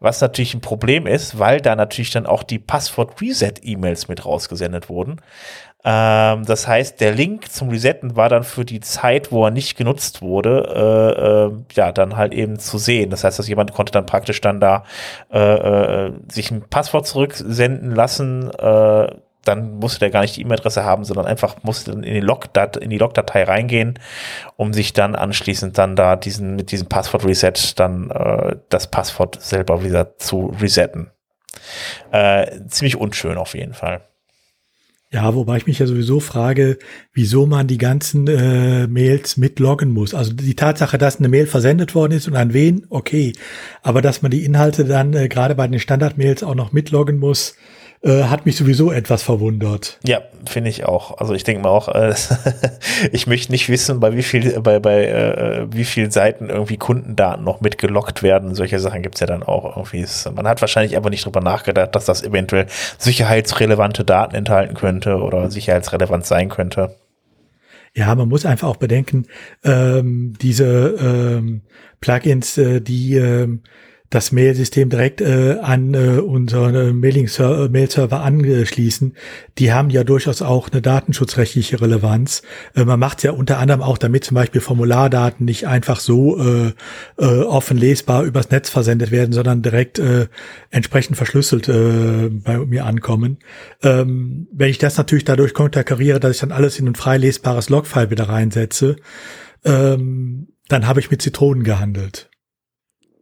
[0.00, 5.20] was natürlich ein Problem ist, weil da natürlich dann auch die Passwort-Reset-E-Mails mit rausgesendet wurden.
[5.84, 9.76] Ähm, das heißt, der Link zum Resetten war dann für die Zeit, wo er nicht
[9.76, 13.10] genutzt wurde, äh, äh, ja, dann halt eben zu sehen.
[13.10, 14.84] Das heißt, dass jemand konnte dann praktisch dann da
[15.32, 20.84] äh, äh sich ein Passwort zurücksenden lassen, äh, dann musste der gar nicht die E-Mail-Adresse
[20.84, 23.98] haben, sondern einfach musste dann in die Log-Dat in die Logdatei reingehen,
[24.56, 29.82] um sich dann anschließend dann da diesen mit diesem Passwort-Reset dann äh, das Passwort selber
[29.84, 31.10] wieder zu resetten.
[32.12, 34.02] Äh, ziemlich unschön auf jeden Fall.
[35.12, 36.78] Ja, wobei ich mich ja sowieso frage,
[37.12, 40.14] wieso man die ganzen äh, Mails mitloggen muss.
[40.14, 43.32] Also die Tatsache, dass eine Mail versendet worden ist und an wen, okay.
[43.82, 47.56] Aber dass man die Inhalte dann äh, gerade bei den Standardmails auch noch mitloggen muss,
[48.02, 49.98] äh, hat mich sowieso etwas verwundert.
[50.04, 51.18] Ja, finde ich auch.
[51.18, 52.14] Also ich denke mal auch, äh,
[53.12, 57.44] ich möchte nicht wissen, bei wie viel, bei, bei äh, wie viel Seiten irgendwie Kundendaten
[57.44, 58.54] noch mitgelockt werden.
[58.54, 60.06] Solche Sachen gibt's ja dann auch irgendwie.
[60.34, 65.50] Man hat wahrscheinlich aber nicht drüber nachgedacht, dass das eventuell sicherheitsrelevante Daten enthalten könnte oder
[65.50, 66.96] sicherheitsrelevant sein könnte.
[67.94, 69.26] Ja, man muss einfach auch bedenken,
[69.64, 71.62] ähm, diese ähm,
[72.00, 73.62] Plugins, äh, die ähm,
[74.10, 79.14] das Mail-System direkt äh, an äh, unseren äh, Mailing-Mail-Server anschließen,
[79.58, 82.42] die haben ja durchaus auch eine datenschutzrechtliche Relevanz.
[82.74, 86.72] Äh, man macht ja unter anderem auch, damit zum Beispiel Formulardaten nicht einfach so äh,
[87.18, 90.26] äh, offen lesbar übers Netz versendet werden, sondern direkt äh,
[90.70, 93.38] entsprechend verschlüsselt äh, bei mir ankommen.
[93.84, 97.68] Ähm, wenn ich das natürlich dadurch konterkariere, dass ich dann alles in ein frei lesbares
[97.68, 98.96] Logfile wieder reinsetze,
[99.64, 102.29] ähm, dann habe ich mit Zitronen gehandelt.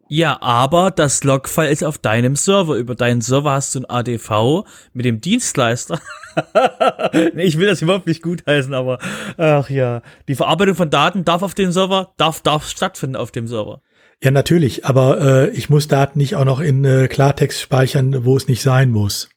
[0.08, 2.76] Ja, aber das Logfile ist auf deinem Server.
[2.76, 6.00] Über deinen Server hast du ein ADV mit dem Dienstleister.
[7.36, 8.98] ich will das überhaupt nicht gutheißen, aber
[9.36, 13.46] ach ja, die Verarbeitung von Daten darf auf dem Server, darf, darf stattfinden auf dem
[13.46, 13.82] Server.
[14.22, 18.36] Ja, natürlich, aber äh, ich muss Daten nicht auch noch in äh, Klartext speichern, wo
[18.36, 19.28] es nicht sein muss.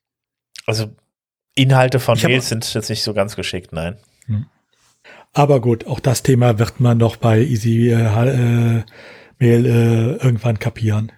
[0.66, 0.96] Also
[1.54, 3.98] Inhalte von Mails sind jetzt nicht so ganz geschickt, nein.
[4.26, 4.46] Hm.
[5.34, 8.84] Aber gut, auch das Thema wird man noch bei Easy äh, äh
[9.42, 11.12] Mail äh, irgendwann kapieren.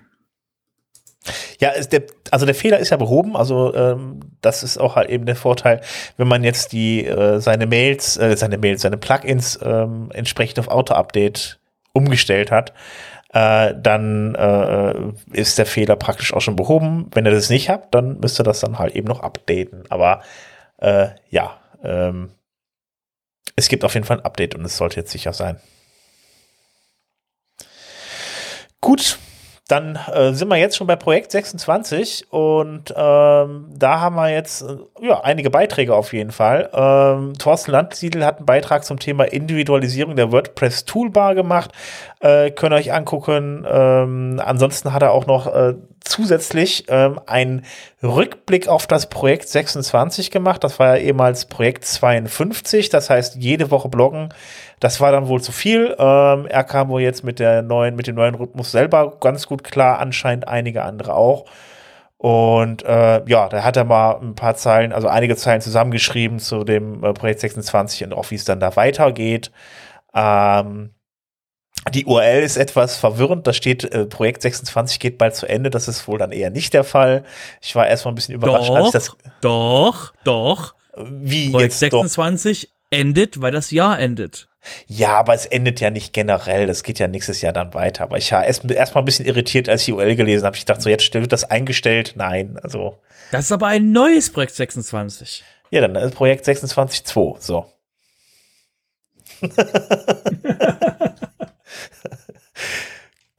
[1.59, 3.35] Ja, der, also der Fehler ist ja behoben.
[3.35, 5.81] Also ähm, das ist auch halt eben der Vorteil,
[6.17, 10.67] wenn man jetzt die äh, seine Mails, äh, seine Mails, seine Plugins ähm, entsprechend auf
[10.67, 11.59] Auto-Update
[11.93, 12.73] umgestellt hat,
[13.33, 14.93] äh, dann äh,
[15.31, 17.07] ist der Fehler praktisch auch schon behoben.
[17.13, 19.83] Wenn ihr das nicht habt, dann müsst ihr das dann halt eben noch updaten.
[19.89, 20.21] Aber
[20.77, 22.31] äh, ja, ähm,
[23.55, 25.59] es gibt auf jeden Fall ein Update und es sollte jetzt sicher sein.
[28.83, 29.17] Gut,
[29.69, 34.61] dann äh, sind wir jetzt schon bei Projekt 26 und ähm, da haben wir jetzt
[34.63, 36.69] äh, ja, einige Beiträge auf jeden Fall.
[36.73, 41.71] Ähm, Thorsten Landsiedel hat einen Beitrag zum Thema Individualisierung der WordPress Toolbar gemacht.
[42.19, 43.65] Äh, könnt ihr euch angucken.
[43.65, 47.65] Ähm, ansonsten hat er auch noch äh, zusätzlich ähm, einen
[48.01, 50.63] Rückblick auf das Projekt 26 gemacht.
[50.63, 52.89] Das war ja ehemals Projekt 52.
[52.89, 54.29] Das heißt, jede Woche bloggen
[54.83, 55.95] das war dann wohl zu viel.
[55.97, 59.63] Ähm, er kam wohl jetzt mit der neuen, mit dem neuen Rhythmus selber ganz gut
[59.63, 61.45] klar, anscheinend einige andere auch.
[62.17, 66.65] Und äh, ja, da hat er mal ein paar Zeilen, also einige Zeilen zusammengeschrieben zu
[66.65, 69.51] dem äh, Projekt 26 und auch wie es dann da weitergeht.
[70.13, 70.91] Ähm,
[71.91, 73.45] die URL ist etwas verwirrend.
[73.47, 75.69] Da steht, äh, Projekt 26 geht bald zu Ende.
[75.69, 77.23] Das ist wohl dann eher nicht der Fall.
[77.61, 79.17] Ich war erstmal ein bisschen überrascht, doch, als ich das.
[79.41, 80.75] Doch, doch.
[80.95, 82.97] Wie Projekt jetzt 26 doch?
[82.97, 84.47] endet, weil das Jahr endet.
[84.87, 86.67] Ja, aber es endet ja nicht generell.
[86.67, 88.03] Das geht ja nächstes Jahr dann weiter.
[88.03, 90.55] Aber ich war erst, erst mal ein bisschen irritiert, als ich die URL gelesen habe.
[90.55, 92.13] Ich dachte so, jetzt wird das eingestellt.
[92.15, 92.99] Nein, also.
[93.31, 95.43] Das ist aber ein neues Projekt 26.
[95.71, 97.41] Ja, dann ist Projekt 26.2.
[97.41, 97.65] So.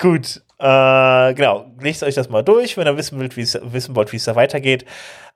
[0.05, 0.43] Gut.
[0.59, 3.37] Äh, genau, lest euch das mal durch, wenn ihr wissen, wollt,
[4.13, 4.85] wie es da weitergeht.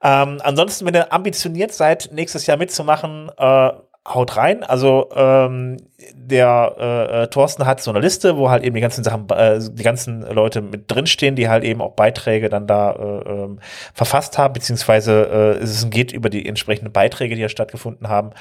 [0.03, 3.71] Ähm, ansonsten, wenn ihr ambitioniert seid, nächstes Jahr mitzumachen, äh,
[4.07, 4.65] haut rein.
[4.65, 5.79] Also ähm,
[6.13, 9.59] der äh, äh, Thorsten hat so eine Liste, wo halt eben die ganzen Sachen, äh,
[9.59, 13.61] die ganzen Leute mit drinstehen, die halt eben auch Beiträge dann da äh, ähm,
[13.95, 18.33] verfasst haben, beziehungsweise äh, es geht über die entsprechenden Beiträge, die ja stattgefunden haben.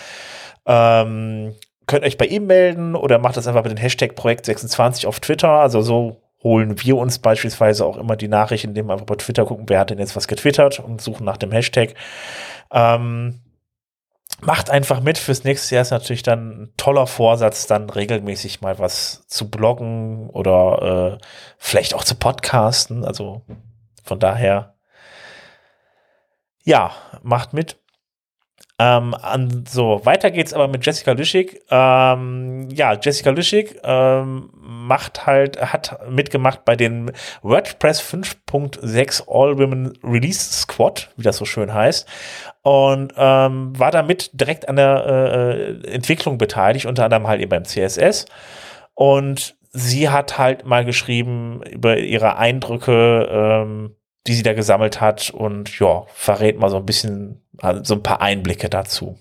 [0.65, 1.55] Ähm,
[1.87, 5.19] könnt euch bei ihm melden oder macht das einfach mit dem Hashtag Projekt 26 auf
[5.19, 5.49] Twitter.
[5.49, 9.45] Also so holen wir uns beispielsweise auch immer die Nachrichten, indem wir einfach bei Twitter
[9.45, 11.95] gucken, wer hat denn jetzt was getwittert und suchen nach dem Hashtag.
[12.71, 13.39] Ähm,
[14.41, 15.17] macht einfach mit.
[15.17, 20.29] Fürs nächste Jahr ist natürlich dann ein toller Vorsatz, dann regelmäßig mal was zu bloggen
[20.29, 21.25] oder äh,
[21.57, 23.03] vielleicht auch zu podcasten.
[23.03, 23.41] Also
[24.03, 24.75] von daher,
[26.63, 26.91] ja,
[27.23, 27.77] macht mit.
[28.79, 31.61] Ähm, an, so, weiter geht's aber mit Jessica Lüschig.
[31.71, 37.11] Ähm, ja, Jessica Lüschig ähm, macht halt, hat mitgemacht bei den
[37.41, 42.07] WordPress 5.6 All Women Release Squad, wie das so schön heißt.
[42.61, 47.65] Und ähm, war damit direkt an der äh, Entwicklung beteiligt, unter anderem halt eben beim
[47.65, 48.25] CSS.
[48.93, 53.95] Und sie hat halt mal geschrieben über ihre Eindrücke, ähm,
[54.27, 58.03] die sie da gesammelt hat und ja, verrät mal so ein bisschen, also so ein
[58.03, 59.17] paar Einblicke dazu.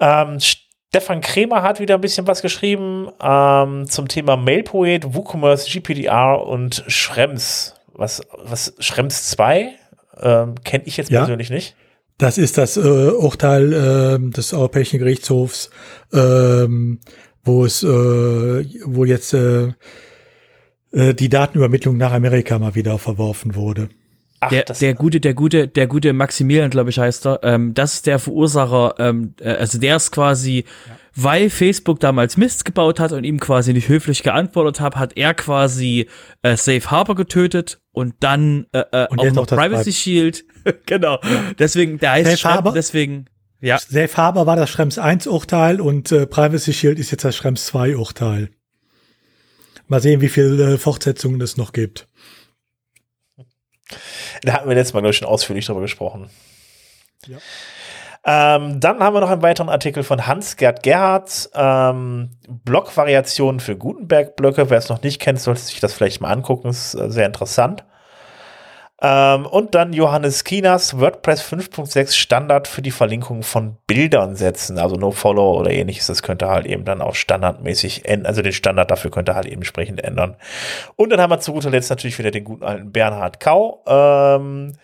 [0.00, 6.44] Ähm, Stefan Kremer hat wieder ein bisschen was geschrieben ähm, zum Thema Mailpoet, WooCommerce, GPDR
[6.44, 7.74] und Schrems.
[7.94, 9.70] Was, was Schrems 2?
[10.20, 11.20] Ähm, Kenne ich jetzt ja.
[11.20, 11.76] persönlich nicht.
[12.18, 15.70] Das ist das äh, Urteil äh, des Europäischen Gerichtshofs,
[16.12, 17.00] ähm,
[17.42, 19.34] wo es, äh, wo jetzt
[20.92, 23.88] äh, die Datenübermittlung nach Amerika mal wieder verworfen wurde.
[24.40, 27.40] Ach, der, der gute, der gute, der gute Maximilian, glaube ich, heißt er.
[27.44, 28.96] Ähm, das ist der Verursacher.
[28.98, 30.96] Ähm, äh, also der ist quasi, ja.
[31.14, 35.34] weil Facebook damals Mist gebaut hat und ihm quasi nicht höflich geantwortet hat, hat er
[35.34, 36.08] quasi
[36.42, 40.44] äh, Safe Harbor getötet und dann äh, äh und auch noch Privacy Shield.
[40.86, 41.20] genau.
[41.22, 41.52] Ja.
[41.56, 43.26] Deswegen, der heißt Safe Harbor, deswegen.
[43.60, 43.78] Ja.
[43.78, 47.66] Safe Harbor war das Schrems 1 Urteil und äh, Privacy Shield ist jetzt das Schrems
[47.66, 48.50] 2 Urteil.
[49.92, 52.08] Mal sehen, wie viele äh, Fortsetzungen es noch gibt.
[54.42, 56.30] Da hatten wir letztes Mal, glaube ich, schon ausführlich drüber gesprochen.
[57.26, 57.36] Ja.
[58.24, 61.50] Ähm, dann haben wir noch einen weiteren Artikel von Hans-Gerd Gerhardt.
[61.54, 64.70] Ähm, Blockvariationen für Gutenberg-Blöcke.
[64.70, 66.70] Wer es noch nicht kennt, sollte sich das vielleicht mal angucken.
[66.70, 67.84] Ist äh, sehr interessant.
[69.04, 74.94] Ähm, und dann Johannes Kinas WordPress 5.6 Standard für die Verlinkung von Bildern setzen, also
[74.94, 76.06] No-Follow oder ähnliches.
[76.06, 79.56] Das könnte halt eben dann auch standardmäßig ändern, also den Standard dafür könnte halt eben
[79.56, 80.36] entsprechend ändern.
[80.94, 83.82] Und dann haben wir zu guter Letzt natürlich wieder den guten alten Bernhard Kau.
[83.88, 84.74] Ähm,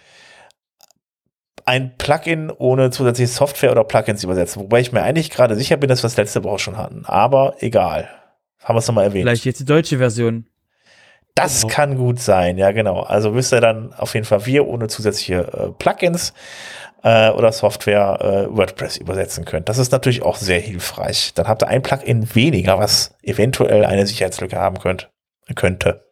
[1.65, 4.63] ein Plugin ohne zusätzliche Software oder Plugins übersetzen.
[4.63, 7.05] Wobei ich mir eigentlich gerade sicher bin, dass wir das letzte Woche schon hatten.
[7.05, 8.09] Aber egal.
[8.65, 9.25] Haben wir es nochmal erwähnt.
[9.25, 10.47] Vielleicht jetzt die deutsche Version.
[11.39, 11.75] Das genau.
[11.75, 13.01] kann gut sein, ja, genau.
[13.01, 16.33] Also müsst ihr dann auf jeden Fall wir ohne zusätzliche äh, Plugins
[17.03, 19.69] äh, oder Software äh, WordPress übersetzen könnt.
[19.69, 21.33] Das ist natürlich auch sehr hilfreich.
[21.35, 25.11] Dann habt ihr ein Plugin weniger, was eventuell eine Sicherheitslücke haben könnt,
[25.55, 26.05] könnte.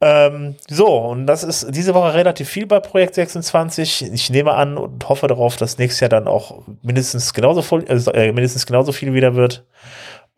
[0.00, 4.12] Ähm, so, und das ist diese Woche relativ viel bei Projekt 26.
[4.12, 8.32] Ich nehme an und hoffe darauf, dass nächstes Jahr dann auch mindestens genauso, voll, äh,
[8.32, 9.66] mindestens genauso viel wieder wird.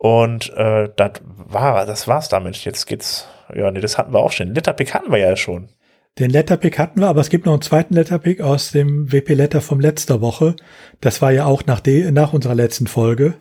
[0.03, 2.65] Und äh, das war, das war's damit.
[2.65, 3.27] Jetzt geht's.
[3.53, 4.55] Ja, nee, das hatten wir auch schon.
[4.55, 5.69] Letterpick hatten wir ja schon.
[6.17, 9.61] Den Letterpick hatten wir, aber es gibt noch einen zweiten Letterpick aus dem WP Letter
[9.61, 10.55] vom letzter Woche.
[11.01, 13.35] Das war ja auch nach, de, nach unserer letzten Folge.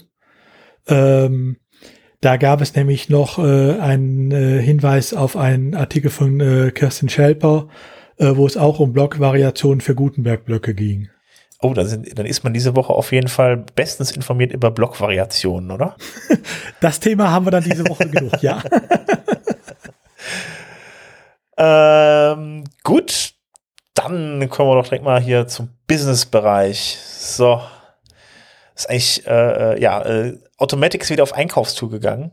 [0.86, 1.56] Ähm,
[2.20, 7.08] da gab es nämlich noch äh, einen äh, Hinweis auf einen Artikel von äh, Kirsten
[7.08, 7.68] Schelper,
[8.18, 11.08] äh, wo es auch um Blockvariationen für Gutenberg-Blöcke ging.
[11.62, 15.70] Oh, dann, sind, dann ist man diese Woche auf jeden Fall bestens informiert über Blockvariationen,
[15.70, 15.96] oder?
[16.80, 18.62] Das Thema haben wir dann diese Woche genug, ja.
[22.32, 23.34] ähm, gut,
[23.92, 26.96] dann kommen wir doch direkt mal hier zum Business-Bereich.
[27.02, 27.60] So,
[28.74, 32.32] ist eigentlich, äh, äh, ja, äh, Automatic ist wieder auf Einkaufstour gegangen.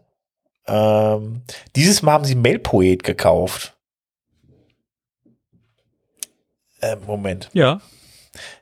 [0.66, 1.42] Ähm,
[1.76, 3.76] dieses Mal haben sie Mailpoet gekauft.
[6.80, 7.50] Äh, Moment.
[7.52, 7.82] Ja.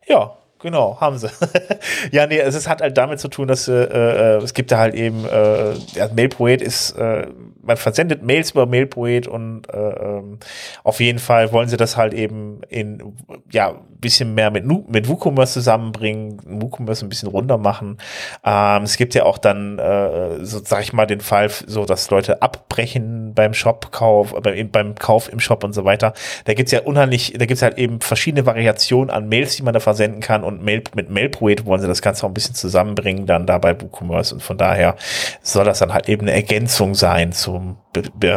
[0.07, 1.29] Ja, Genau, haben sie.
[2.11, 4.95] ja, nee, es hat halt damit zu tun, dass äh, äh, es gibt da halt
[4.95, 7.27] eben, äh, der Mailpoet ist, äh,
[7.65, 10.39] man versendet Mails über Mailpoet und äh, ähm,
[10.83, 13.15] auf jeden Fall wollen sie das halt eben in,
[13.51, 13.75] ja,
[14.05, 17.97] bisschen mehr mit, mit WooCommerce zusammenbringen, WooCommerce ein bisschen runter machen.
[18.43, 22.11] Ähm, es gibt ja auch dann, äh, so sag ich mal, den Fall, so dass
[22.11, 26.13] Leute abbrechen beim Shopkauf, beim, beim Kauf im Shop und so weiter.
[26.43, 29.79] Da gibt's ja unheimlich, da gibt's halt eben verschiedene Variationen an Mails, die man da
[29.79, 33.47] versenden kann und Mail, mit MailPoet wollen sie das Ganze auch ein bisschen zusammenbringen, dann
[33.47, 34.97] da bei WooCommerce und von daher
[35.41, 37.77] soll das dann halt eben eine Ergänzung sein zum,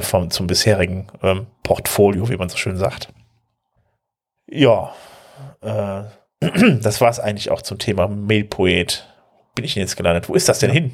[0.02, 3.08] vom, zum bisherigen ähm, Portfolio, wie man so schön sagt.
[4.46, 4.94] Ja,
[5.60, 6.04] äh,
[6.80, 9.06] das war es eigentlich auch zum Thema MailPoet.
[9.54, 10.28] Bin ich denn jetzt gelandet?
[10.28, 10.74] Wo ist das denn ja.
[10.74, 10.92] hin?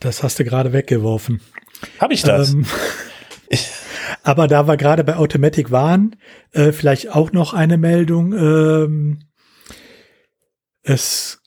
[0.00, 1.40] Das hast du gerade weggeworfen.
[2.00, 2.52] Habe ich das?
[2.52, 2.66] Ähm,
[4.22, 6.16] aber da wir gerade bei Automatic waren,
[6.52, 8.32] äh, vielleicht auch noch eine Meldung.
[8.32, 9.20] Ähm,
[10.82, 11.41] es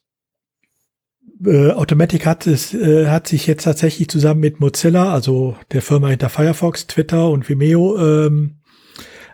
[1.43, 6.09] äh, Automatic hat es äh, hat sich jetzt tatsächlich zusammen mit Mozilla, also der Firma
[6.09, 8.57] hinter Firefox, Twitter und Vimeo ähm,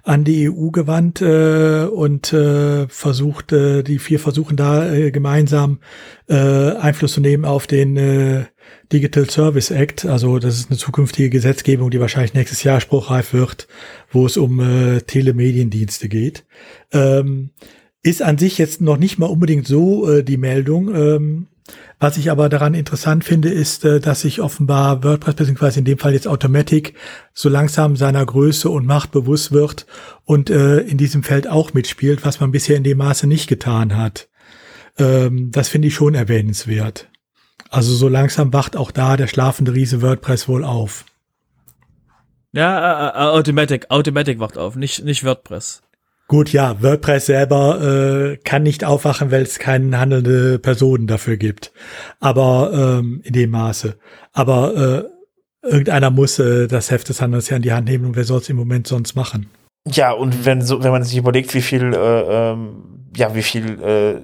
[0.04, 5.80] an die EU gewandt äh, und äh, versucht, äh, die vier versuchen da äh, gemeinsam
[6.28, 8.46] äh, Einfluss zu nehmen auf den äh,
[8.92, 10.06] Digital Service Act.
[10.06, 13.68] Also das ist eine zukünftige Gesetzgebung, die wahrscheinlich nächstes Jahr spruchreif wird,
[14.12, 16.46] wo es um äh, Telemediendienste geht.
[16.92, 17.52] Ähm,
[18.02, 20.96] ist an sich jetzt noch nicht mal unbedingt so äh, die Meldung.
[20.96, 21.48] Ähm,
[22.00, 25.98] was ich aber daran interessant finde, ist, äh, dass sich offenbar WordPress beziehungsweise in dem
[25.98, 26.96] Fall jetzt Automatic
[27.34, 29.86] so langsam seiner Größe und Macht bewusst wird
[30.26, 33.96] und äh, in diesem Feld auch mitspielt, was man bisher in dem Maße nicht getan
[33.96, 34.30] hat.
[34.98, 37.10] Ähm, das finde ich schon erwähnenswert.
[37.70, 41.06] Also so langsam wacht auch da der schlafende Riese WordPress wohl auf.
[42.52, 45.82] Ja, äh, Automatic, Automatic wacht auf, nicht, nicht WordPress.
[46.32, 51.74] Gut, ja, WordPress selber äh, kann nicht aufwachen, weil es keine handelnde Personen dafür gibt.
[52.22, 53.98] Aber ähm, in dem Maße.
[54.32, 55.10] Aber
[55.62, 58.24] äh, irgendeiner muss äh, das Heft des Handels ja in die Hand nehmen und wer
[58.24, 59.50] soll es im Moment sonst machen?
[59.86, 63.84] Ja, und wenn so, wenn man sich überlegt, wie viel, äh, ähm, ja, wie viel
[63.84, 64.22] äh,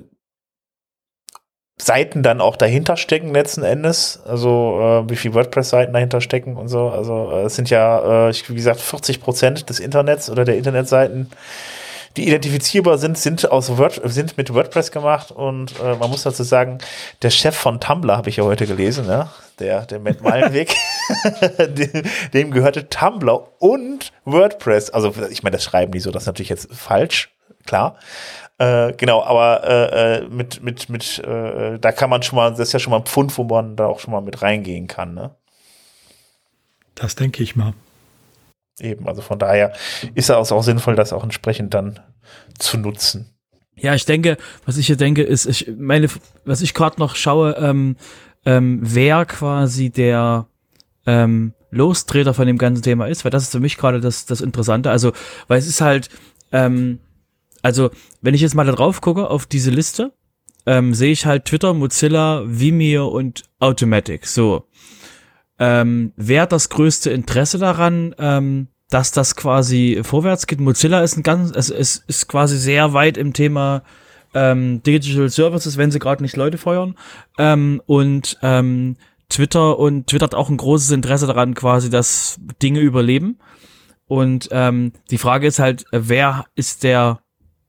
[1.78, 6.70] Seiten dann auch dahinter stecken letzten Endes, also äh, wie viel WordPress-Seiten dahinter stecken und
[6.70, 6.88] so.
[6.88, 11.30] Also äh, es sind ja, äh, wie gesagt, 40 Prozent des Internets oder der Internetseiten,
[12.18, 16.44] die identifizierbar sind, sind aus Word, sind mit WordPress gemacht und äh, man muss dazu
[16.44, 16.80] sagen,
[17.22, 20.76] der Chef von Tumblr habe ich ja heute gelesen, ja, der der Matt Malenweg,
[21.60, 22.04] dem,
[22.34, 24.90] dem gehörte Tumblr und WordPress.
[24.90, 27.30] Also ich meine, das schreiben die so, das ist natürlich jetzt falsch,
[27.66, 27.98] klar.
[28.58, 32.60] Äh, genau, aber äh, äh, mit, mit, mit, äh, da kann man schon mal, das
[32.60, 35.14] ist ja schon mal ein Pfund, wo man da auch schon mal mit reingehen kann,
[35.14, 35.36] ne?
[36.96, 37.74] Das denke ich mal.
[38.80, 39.74] Eben, also von daher
[40.14, 42.00] ist es auch sinnvoll, das auch entsprechend dann
[42.60, 43.34] zu nutzen.
[43.76, 46.08] Ja, ich denke, was ich hier denke, ist, ich meine,
[46.46, 47.96] was ich gerade noch schaue, ähm,
[48.46, 50.48] ähm, wer quasi der
[51.06, 54.42] ähm, Lostreter von dem ganzen Thema ist, weil das ist für mich gerade das, das
[54.42, 54.90] Interessante.
[54.90, 55.12] Also,
[55.48, 56.10] weil es ist halt,
[56.52, 57.00] ähm,
[57.62, 60.14] also, wenn ich jetzt mal da drauf gucke auf diese Liste,
[60.66, 64.26] ähm, sehe ich halt Twitter, Mozilla, Vimeo und Automatic.
[64.26, 64.66] So.
[65.60, 70.60] Ähm, wer hat das größte Interesse daran, ähm, dass das quasi vorwärts geht?
[70.60, 73.84] Mozilla ist ein ganz, es, es ist quasi sehr weit im Thema
[74.34, 76.96] ähm, Digital Services, wenn sie gerade nicht Leute feuern.
[77.38, 78.98] Ähm, und ähm,
[79.30, 83.40] Twitter und Twitter hat auch ein großes Interesse daran, quasi, dass Dinge überleben.
[84.08, 87.20] Und ähm, die Frage ist halt, wer ist der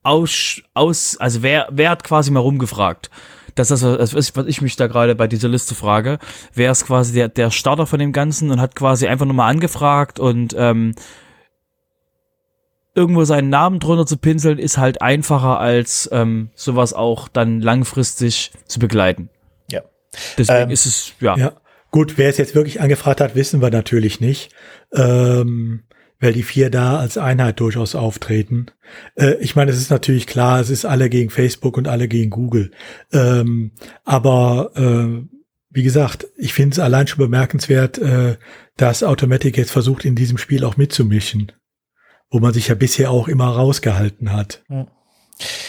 [0.03, 3.11] aus, aus also wer, wer hat quasi mal rumgefragt?
[3.59, 6.19] Das ist das, was ich mich da gerade bei dieser Liste frage.
[6.55, 9.49] Wer ist quasi der, der Starter von dem Ganzen und hat quasi einfach nur mal
[9.49, 10.95] angefragt und ähm,
[12.95, 18.53] irgendwo seinen Namen drunter zu pinseln, ist halt einfacher als ähm, sowas auch dann langfristig
[18.67, 19.29] zu begleiten.
[19.71, 19.83] Ja.
[20.37, 21.37] Deswegen ähm, ist es, ja.
[21.37, 21.53] ja.
[21.91, 24.53] Gut, wer es jetzt wirklich angefragt hat, wissen wir natürlich nicht.
[24.93, 25.85] Ähm,
[26.21, 28.67] weil die vier da als Einheit durchaus auftreten.
[29.15, 32.31] Äh, ich meine, es ist natürlich klar, es ist alle gegen Facebook und alle gegen
[32.31, 32.71] Google.
[33.13, 33.73] Ähm,
[34.05, 35.29] aber äh,
[35.71, 38.37] wie gesagt, ich finde es allein schon bemerkenswert, äh,
[38.77, 41.53] dass Automatic jetzt versucht, in diesem Spiel auch mitzumischen,
[42.31, 44.63] wo man sich ja bisher auch immer rausgehalten hat.
[44.69, 44.89] Mhm.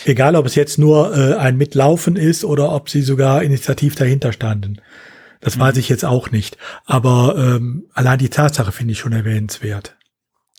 [0.06, 4.34] Egal, ob es jetzt nur äh, ein Mitlaufen ist oder ob sie sogar initiativ dahinter
[4.34, 4.82] standen.
[5.42, 5.62] Das mhm.
[5.62, 6.58] weiß ich jetzt auch nicht.
[6.86, 9.99] Aber ähm, allein die Tatsache finde ich schon erwähnenswert.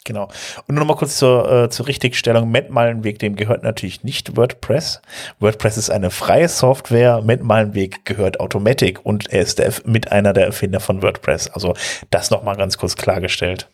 [0.05, 0.25] Genau.
[0.67, 2.51] Und nur noch mal kurz zur, äh, zur Richtigstellung.
[2.51, 5.03] Matt Malenweg, dem gehört natürlich nicht WordPress.
[5.41, 7.23] WordPress ist eine freie Software.
[7.23, 11.49] Matt Malenweg gehört Automatic und er ist der, mit einer der Erfinder von WordPress.
[11.49, 11.75] Also
[12.11, 13.69] das noch mal ganz kurz klargestellt.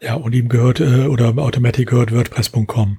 [0.00, 2.98] Ja, und ihm gehört, äh, oder Automatic gehört WordPress.com.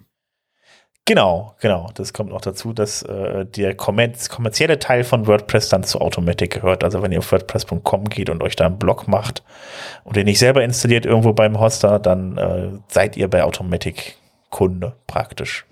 [1.06, 1.90] Genau, genau.
[1.96, 6.84] Das kommt noch dazu, dass äh, der kommerzielle Teil von WordPress dann zu Automatic gehört.
[6.84, 9.44] Also wenn ihr auf WordPress.com geht und euch da einen Blog macht
[10.04, 14.18] und den nicht selber installiert irgendwo beim Hoster, dann äh, seid ihr bei Automatic
[14.52, 15.66] Kunde praktisch.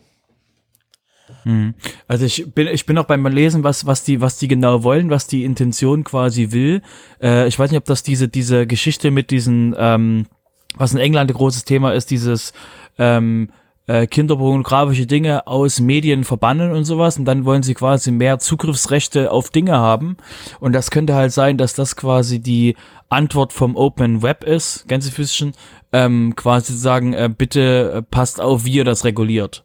[1.44, 1.74] Hm.
[2.08, 5.10] Also ich bin ich bin auch beim Lesen, was was die was die genau wollen,
[5.10, 6.82] was die Intention quasi will.
[7.22, 10.28] Äh, ich weiß nicht, ob das diese diese Geschichte mit diesen ähm,
[10.76, 12.54] was in England ein großes Thema ist, dieses
[12.98, 13.52] ähm,
[13.88, 19.32] äh, kinderpornografische Dinge aus Medien verbannen und sowas und dann wollen sie quasi mehr Zugriffsrechte
[19.32, 20.18] auf Dinge haben
[20.60, 22.76] und das könnte halt sein, dass das quasi die
[23.10, 25.54] Antwort vom Open Web ist, Gänsefüßchen,
[25.94, 29.64] ähm, quasi zu sagen, äh, bitte äh, passt auf, wie ihr das reguliert.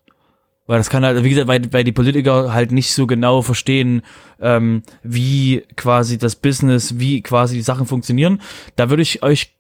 [0.67, 4.03] Weil das kann halt, wie gesagt, weil, weil die Politiker halt nicht so genau verstehen,
[4.41, 8.41] ähm, wie quasi das Business, wie quasi die Sachen funktionieren.
[8.77, 9.57] Da würde ich euch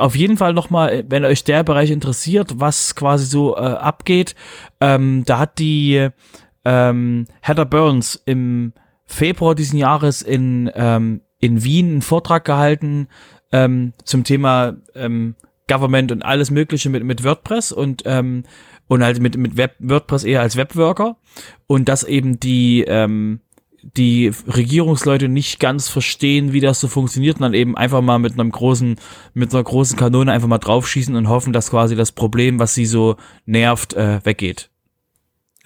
[0.00, 4.34] auf jeden Fall nochmal, wenn euch der Bereich interessiert, was quasi so äh, abgeht,
[4.80, 6.08] ähm, da hat die
[6.64, 8.72] ähm, Heather Burns im
[9.06, 13.08] Februar diesen Jahres in, ähm, in Wien einen Vortrag gehalten
[13.52, 15.36] ähm, zum Thema ähm,
[15.68, 18.44] Government und alles Mögliche mit, mit WordPress und ähm,
[18.88, 21.16] und halt mit, mit Web, WordPress eher als Webworker.
[21.66, 23.40] Und dass eben die ähm,
[23.94, 28.34] die Regierungsleute nicht ganz verstehen, wie das so funktioniert und dann eben einfach mal mit
[28.34, 28.96] einem großen,
[29.34, 32.86] mit einer großen Kanone einfach mal draufschießen und hoffen, dass quasi das Problem, was sie
[32.86, 34.70] so nervt, äh, weggeht.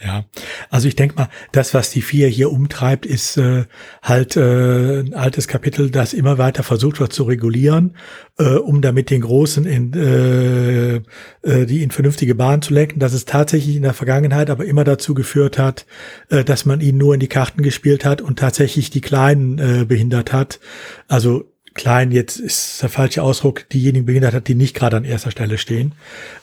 [0.03, 0.25] Ja,
[0.71, 3.65] also ich denke mal, das, was die vier hier umtreibt, ist äh,
[4.03, 7.97] halt äh, ein altes Kapitel, das immer weiter versucht wird zu regulieren,
[8.39, 11.03] äh, um damit den Großen in äh,
[11.43, 14.85] äh, die in vernünftige Bahn zu lenken, dass es tatsächlich in der Vergangenheit aber immer
[14.85, 15.85] dazu geführt hat,
[16.31, 19.85] äh, dass man ihnen nur in die Karten gespielt hat und tatsächlich die Kleinen äh,
[19.85, 20.61] behindert hat.
[21.09, 21.45] Also
[21.75, 25.59] kleinen, jetzt ist der falsche Ausdruck, diejenigen behindert hat, die nicht gerade an erster Stelle
[25.59, 25.93] stehen.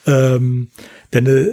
[0.06, 0.68] Ähm,
[1.12, 1.48] denn äh,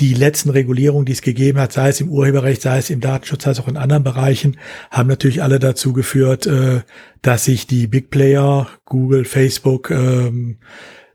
[0.00, 3.44] die letzten Regulierungen, die es gegeben hat, sei es im Urheberrecht, sei es im Datenschutz,
[3.44, 4.56] sei es auch in anderen Bereichen,
[4.90, 6.80] haben natürlich alle dazu geführt, äh,
[7.22, 10.58] dass sich die Big Player, Google, Facebook, ähm,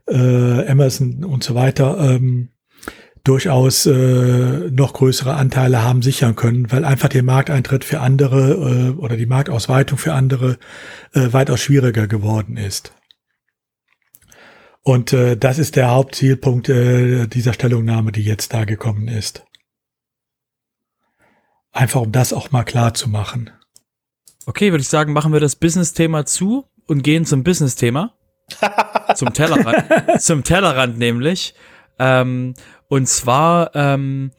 [0.06, 2.50] äh, Amazon und so weiter, ähm,
[3.24, 9.00] durchaus äh, noch größere Anteile haben sichern können, weil einfach der Markteintritt für andere äh,
[9.00, 10.58] oder die Marktausweitung für andere
[11.12, 12.92] äh, weitaus schwieriger geworden ist.
[14.86, 19.44] Und äh, das ist der Hauptzielpunkt äh, dieser Stellungnahme, die jetzt da gekommen ist.
[21.72, 23.50] Einfach um das auch mal klar zu machen.
[24.46, 28.14] Okay, würde ich sagen, machen wir das Business-Thema zu und gehen zum Business-Thema.
[29.16, 30.22] zum Tellerrand.
[30.22, 31.56] zum Tellerrand nämlich.
[31.98, 32.54] Ähm,
[32.86, 34.30] und zwar ähm,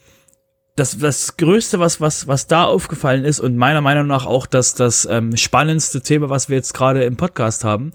[0.77, 4.75] das, das Größte, was, was, was da aufgefallen ist und meiner Meinung nach auch das,
[4.75, 7.91] das ähm, spannendste Thema, was wir jetzt gerade im Podcast haben,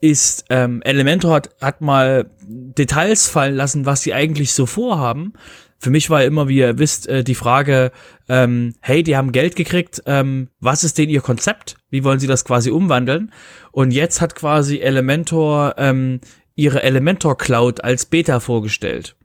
[0.00, 5.32] ist, ähm, Elementor hat, hat mal Details fallen lassen, was sie eigentlich so vorhaben.
[5.78, 7.92] Für mich war immer, wie ihr wisst, äh, die Frage,
[8.28, 11.76] ähm, hey, die haben Geld gekriegt, ähm, was ist denn ihr Konzept?
[11.90, 13.32] Wie wollen sie das quasi umwandeln?
[13.72, 16.20] Und jetzt hat quasi Elementor ähm,
[16.54, 19.16] ihre Elementor Cloud als Beta vorgestellt.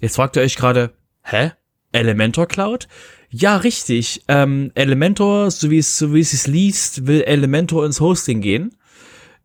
[0.00, 1.52] Jetzt fragt ihr euch gerade, hä?
[1.92, 2.88] Elementor Cloud?
[3.30, 4.22] Ja, richtig.
[4.26, 8.72] Ähm, Elementor, so wie es, so wie es liest, will Elementor ins Hosting gehen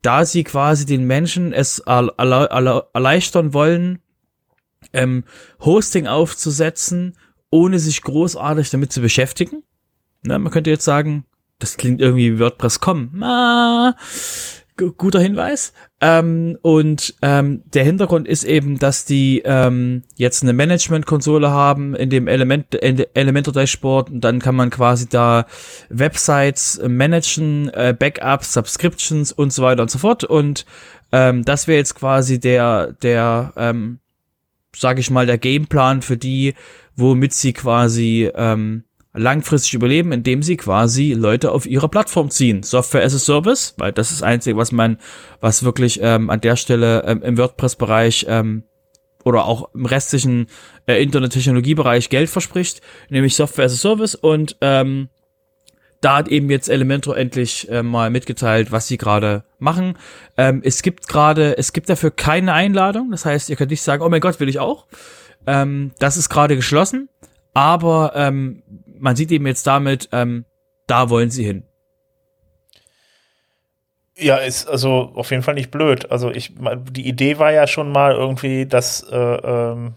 [0.06, 3.99] da sie quasi den Menschen es erleichtern wollen,
[4.93, 5.24] ähm,
[5.60, 7.18] Hosting aufzusetzen,
[7.49, 9.64] ohne sich großartig damit zu beschäftigen.
[10.22, 11.26] Na, man könnte jetzt sagen,
[11.58, 13.24] das klingt irgendwie wie WordPress.com.
[14.97, 15.74] Guter Hinweis.
[16.08, 22.12] Ähm, und ähm, der Hintergrund ist eben, dass die ähm, jetzt eine Management-Konsole haben in
[22.12, 25.47] dem Element, Elementor Dashboard und dann kann man quasi da
[25.89, 30.24] Websites managen, äh, Backups, Subscriptions und so weiter und so fort.
[30.24, 30.68] Und
[31.12, 33.97] ähm, das wäre jetzt quasi der, der, ähm,
[34.76, 36.53] sage ich mal, der Gameplan für die,
[36.95, 38.84] womit sie quasi ähm,
[39.16, 42.63] langfristig überleben, indem sie quasi Leute auf ihre Plattform ziehen.
[42.63, 44.97] Software as a Service, weil das ist das Einzige, was man,
[45.39, 48.63] was wirklich ähm, an der Stelle ähm, im WordPress-Bereich ähm,
[49.24, 50.47] oder auch im restlichen
[50.86, 55.09] äh, Internet-Technologie-Bereich Geld verspricht, nämlich Software as a Service und ähm,
[56.01, 59.97] da hat eben jetzt Elementor endlich äh, mal mitgeteilt, was sie gerade machen.
[60.38, 63.09] Ähm, es gibt gerade, es gibt dafür keine Einladung.
[63.09, 64.86] Das heißt, ihr könnt nicht sagen, oh mein Gott, will ich auch.
[65.47, 67.09] Ähm, das ist gerade geschlossen.
[67.55, 68.61] Aber ähm,
[69.00, 70.46] man sieht eben jetzt damit, ähm,
[70.88, 71.64] da wollen sie hin.
[74.18, 76.10] Ja, ist also auf jeden Fall nicht blöd.
[76.10, 76.54] Also ich,
[76.91, 79.96] die Idee war ja schon mal irgendwie, dass äh, ähm,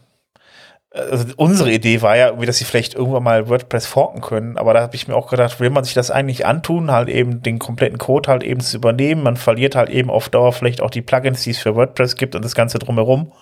[0.91, 4.73] also unsere Idee war ja irgendwie, dass sie vielleicht irgendwann mal WordPress forken können, aber
[4.73, 7.59] da habe ich mir auch gedacht, will man sich das eigentlich antun, halt eben den
[7.59, 11.03] kompletten Code halt eben zu übernehmen, man verliert halt eben auf Dauer vielleicht auch die
[11.03, 13.33] Plugins, die es für WordPress gibt und das Ganze drumherum.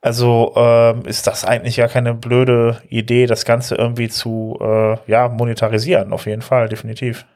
[0.00, 5.28] Also ähm, ist das eigentlich ja keine blöde Idee, das Ganze irgendwie zu äh, ja,
[5.28, 7.26] monetarisieren, auf jeden Fall, definitiv.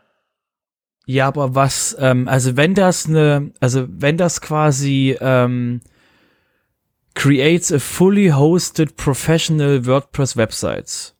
[1.05, 5.81] Ja, aber was, ähm, also wenn das eine, also wenn das quasi ähm,
[7.15, 11.15] creates a fully hosted professional WordPress websites.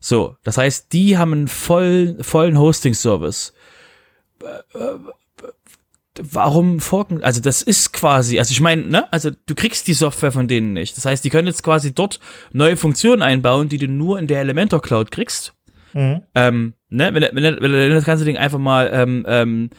[0.00, 3.52] So, das heißt, die haben einen vollen, vollen Hosting-Service.
[6.20, 7.22] Warum forken?
[7.22, 10.72] Also das ist quasi, also ich meine, ne, also du kriegst die Software von denen
[10.72, 10.96] nicht.
[10.96, 12.20] Das heißt, die können jetzt quasi dort
[12.52, 15.54] neue Funktionen einbauen, die du nur in der Elementor Cloud kriegst.
[15.94, 16.22] Mhm.
[16.34, 19.70] Ähm, ne, wenn, wenn, wenn das ganze Ding einfach mal ähm, ähm,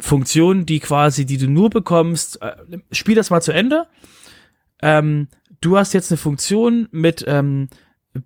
[0.00, 2.56] Funktionen, die quasi, die du nur bekommst, äh,
[2.92, 3.86] spiel das mal zu Ende.
[4.80, 5.28] Ähm,
[5.60, 7.68] du hast jetzt eine Funktion mit ähm,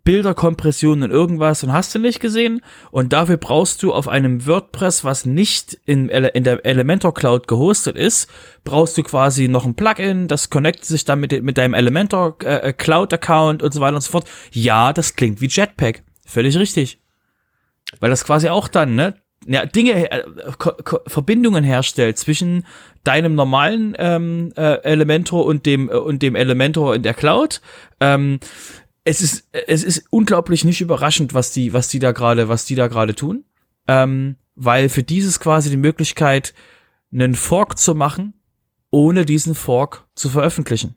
[0.05, 2.61] Bilderkompression und irgendwas und hast du nicht gesehen.
[2.91, 7.97] Und dafür brauchst du auf einem WordPress, was nicht in, in der Elementor Cloud gehostet
[7.97, 8.31] ist,
[8.65, 12.69] brauchst du quasi noch ein Plugin, das connectet sich dann mit, mit deinem Elementor äh,
[12.69, 14.29] äh, Cloud Account und so weiter und so fort.
[14.53, 16.03] Ja, das klingt wie Jetpack.
[16.27, 16.99] Völlig richtig.
[18.01, 19.15] Weil das quasi auch dann, ne,
[19.47, 20.23] ja, Dinge, äh,
[21.07, 22.65] Verbindungen herstellt zwischen
[23.05, 27.61] deinem normalen ähm, äh, Elementor und dem äh, und dem Elementor in der Cloud.
[28.01, 28.39] Ähm,
[29.05, 32.75] es ist, es ist unglaublich nicht überraschend, was die, was die da gerade, was die
[32.75, 33.45] da gerade tun.
[33.89, 36.55] Ähm, weil für dieses quasi die Möglichkeit,
[37.13, 38.35] einen Fork zu machen,
[38.91, 40.95] ohne diesen Fork zu veröffentlichen.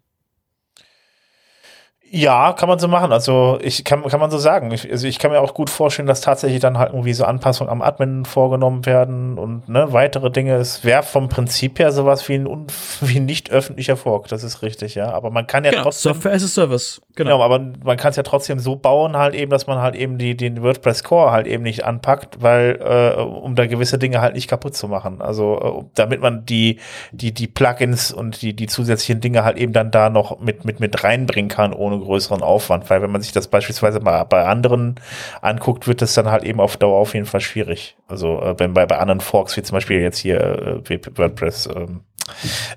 [2.11, 3.11] Ja, kann man so machen.
[3.11, 4.71] Also ich kann, kann man so sagen.
[4.71, 7.71] Ich, also ich kann mir auch gut vorstellen, dass tatsächlich dann halt irgendwie so Anpassungen
[7.71, 10.55] am Admin vorgenommen werden und ne, weitere Dinge.
[10.55, 12.67] Es wäre vom Prinzip her sowas wie ein,
[13.01, 14.27] wie ein nicht öffentlicher Fork.
[14.27, 15.11] Das ist richtig, ja.
[15.11, 16.13] Aber man kann ja genau, trotzdem.
[16.13, 17.01] Software as a Service.
[17.15, 17.31] Genau.
[17.31, 20.17] genau aber man kann es ja trotzdem so bauen, halt eben, dass man halt eben
[20.19, 24.35] die, den WordPress Core halt eben nicht anpackt, weil, äh, um da gewisse Dinge halt
[24.35, 25.21] nicht kaputt zu machen.
[25.21, 26.79] Also, äh, damit man die,
[27.11, 30.79] die, die Plugins und die, die zusätzlichen Dinge halt eben dann da noch mit, mit,
[30.79, 34.95] mit reinbringen kann, ohne größeren Aufwand, weil wenn man sich das beispielsweise mal bei anderen
[35.41, 37.97] anguckt, wird das dann halt eben auf Dauer auf jeden Fall schwierig.
[38.07, 42.01] Also äh, wenn bei, bei anderen Forks, wie zum Beispiel jetzt hier äh, WordPress, ähm,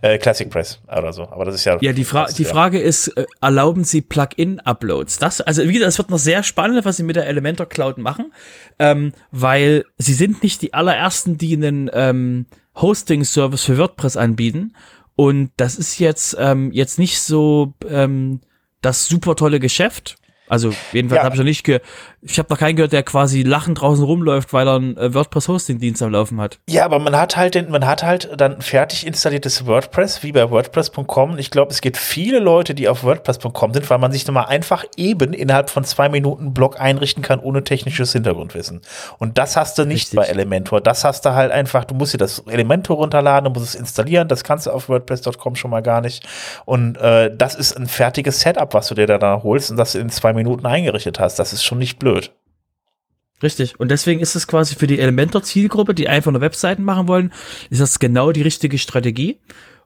[0.03, 1.23] äh, Classic Press oder so.
[1.23, 1.79] Aber das ist ja.
[1.81, 2.51] Ja, die, Fra das, die ja.
[2.51, 5.19] Frage ist, äh, erlauben Sie Plugin-Uploads?
[5.19, 7.99] Das, also wie gesagt, es wird noch sehr spannend, was Sie mit der Elementor Cloud
[7.99, 8.33] machen,
[8.79, 12.47] ähm, weil Sie sind nicht die allerersten, die einen ähm,
[12.77, 14.75] Hosting-Service für WordPress anbieten.
[15.17, 18.41] Und das ist jetzt ähm, jetzt nicht so ähm,
[18.81, 20.17] das super tolle Geschäft.
[20.49, 21.25] Also jedenfalls Ja.
[21.25, 21.81] habe ich noch nicht ge
[22.21, 25.47] ich habe noch keinen gehört, der quasi lachend draußen rumläuft, weil er einen äh, WordPress
[25.47, 26.59] Hosting Dienst am Laufen hat.
[26.69, 30.51] Ja, aber man hat halt den, man hat halt dann fertig installiertes WordPress, wie bei
[30.51, 31.39] WordPress.com.
[31.39, 34.85] Ich glaube, es gibt viele Leute, die auf WordPress.com sind, weil man sich nochmal einfach
[34.97, 38.81] eben innerhalb von zwei Minuten einen Blog einrichten kann, ohne technisches Hintergrundwissen.
[39.19, 40.17] Und das hast du nicht Richtig.
[40.19, 40.81] bei Elementor.
[40.81, 44.27] Das hast du halt einfach, du musst dir das Elementor runterladen, du musst es installieren.
[44.27, 46.27] Das kannst du auf WordPress.com schon mal gar nicht.
[46.65, 50.11] Und äh, das ist ein fertiges Setup, was du dir da holst und das in
[50.11, 51.39] zwei Minuten eingerichtet hast.
[51.39, 52.33] Das ist schon nicht blöd.
[53.43, 53.79] Richtig.
[53.79, 57.33] Und deswegen ist es quasi für die Elementor-Zielgruppe, die einfach nur Webseiten machen wollen,
[57.71, 59.41] ist das genau die richtige Strategie.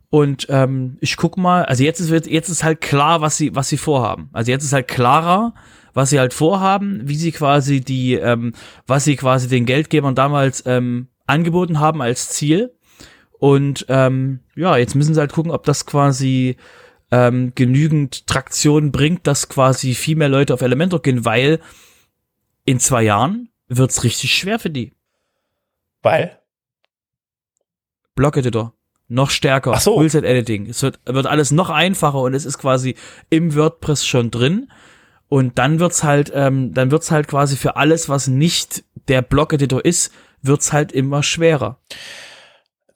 [0.08, 3.68] Und ähm, ich guck mal, also jetzt ist jetzt ist halt klar, was sie was
[3.68, 4.28] sie vorhaben.
[4.32, 5.54] Also jetzt ist halt klarer,
[5.94, 8.52] was sie halt vorhaben, wie sie quasi die, ähm,
[8.86, 12.74] was sie quasi den Geldgebern damals ähm, angeboten haben als Ziel.
[13.38, 16.56] Und ähm, ja, jetzt müssen sie halt gucken, ob das quasi
[17.12, 21.60] ähm, genügend Traktion bringt, dass quasi viel mehr Leute auf Elementor gehen, weil
[22.64, 24.94] in zwei Jahren wird's richtig schwer für die.
[26.00, 26.38] Weil?
[28.14, 28.74] Block-Editor.
[29.08, 29.72] Noch stärker.
[29.74, 29.94] Ach so.
[29.96, 30.66] Full-Set-Editing.
[30.66, 32.96] Es wird, wird alles noch einfacher und es ist quasi
[33.28, 34.70] im WordPress schon drin.
[35.28, 39.84] Und dann wird's halt, ähm, dann wird's halt quasi für alles, was nicht der Block-Editor
[39.84, 41.78] ist, wird's halt immer schwerer.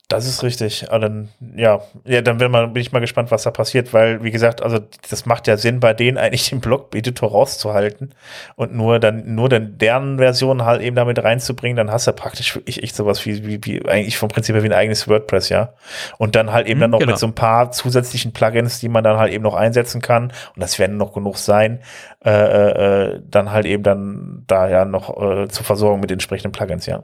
[0.09, 0.89] Das ist richtig.
[0.89, 4.23] Aber dann, ja, ja, dann bin, mal, bin ich mal gespannt, was da passiert, weil,
[4.23, 4.79] wie gesagt, also
[5.11, 8.15] das macht ja Sinn, bei denen eigentlich den Blog-Editor rauszuhalten
[8.55, 12.55] und nur dann, nur dann deren Version halt eben damit reinzubringen, dann hast du praktisch
[12.55, 15.73] wirklich echt sowas wie, wie, wie eigentlich vom Prinzip her wie ein eigenes WordPress, ja.
[16.19, 17.11] Und dann halt eben Mhm, dann noch genau.
[17.11, 20.63] mit so ein paar zusätzlichen Plugins, die man dann halt eben noch einsetzen kann, und
[20.63, 21.81] das werden noch genug sein,
[22.25, 22.31] äh,
[23.15, 27.03] äh, dann halt eben dann da ja noch äh, zur Versorgung mit entsprechenden Plugins, ja.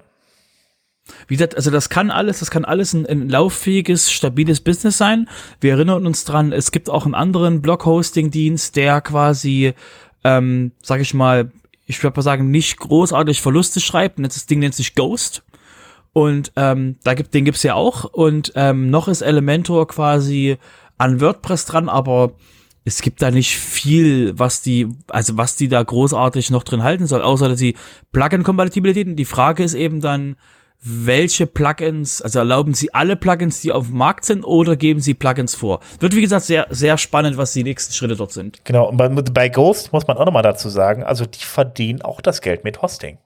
[1.29, 5.29] Wie gesagt, also das kann alles, das kann alles ein, ein lauffähiges, stabiles Business sein.
[5.61, 9.75] Wir erinnern uns dran, es gibt auch einen anderen Blog-Hosting-Dienst, der quasi,
[10.25, 11.51] ähm, sag ich mal,
[11.87, 14.19] ich würde mal sagen, nicht großartig Verluste schreibt.
[14.19, 15.43] Und das Ding nennt sich Ghost.
[16.13, 18.05] Und ähm, da gibt, den gibt's ja auch.
[18.05, 20.59] Und ähm, noch ist Elementor quasi
[20.99, 22.35] an WordPress dran, aber
[22.85, 27.07] es gibt da nicht viel, was die, also was die da großartig noch drin halten
[27.07, 27.77] soll, außer dass sie
[28.13, 29.17] Plugin-Kompatibilitäten.
[29.17, 30.37] Die Frage ist eben dann,
[30.83, 35.14] welche Plugins, also erlauben Sie alle Plugins, die auf dem Markt sind, oder geben Sie
[35.14, 35.80] Plugins vor?
[36.01, 38.64] Wird, wie gesagt, sehr, sehr spannend, was die nächsten Schritte dort sind.
[38.64, 42.20] Genau, und bei, bei Ghost muss man auch nochmal dazu sagen, also die verdienen auch
[42.20, 43.18] das Geld mit Hosting.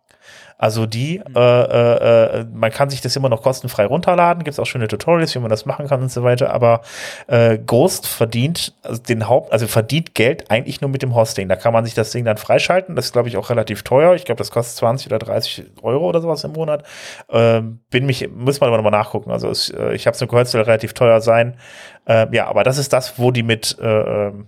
[0.58, 4.58] Also die, äh, äh, äh, man kann sich das immer noch kostenfrei runterladen, gibt es
[4.58, 6.80] auch schöne Tutorials, wie man das machen kann und so weiter, aber
[7.26, 11.48] äh, Ghost verdient also den Haupt, also verdient Geld eigentlich nur mit dem Hosting.
[11.48, 14.14] Da kann man sich das Ding dann freischalten, das ist glaube ich auch relativ teuer,
[14.14, 16.84] ich glaube das kostet 20 oder 30 Euro oder sowas im Monat.
[17.28, 20.28] Ähm, bin mich, muss man aber nochmal nachgucken, also es, äh, ich habe es nur
[20.28, 21.58] gehört, es soll relativ teuer sein.
[22.06, 24.46] Ähm, ja, aber das ist das, wo die mit äh, ähm,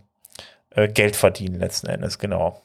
[0.70, 2.62] äh, Geld verdienen letzten Endes, genau.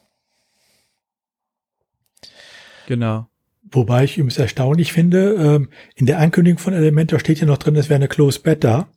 [2.86, 3.26] Genau.
[3.70, 7.76] Wobei ich übrigens erstaunlich finde, ähm, in der Ankündigung von Elementor steht ja noch drin,
[7.76, 8.88] es wäre eine Closed Beta.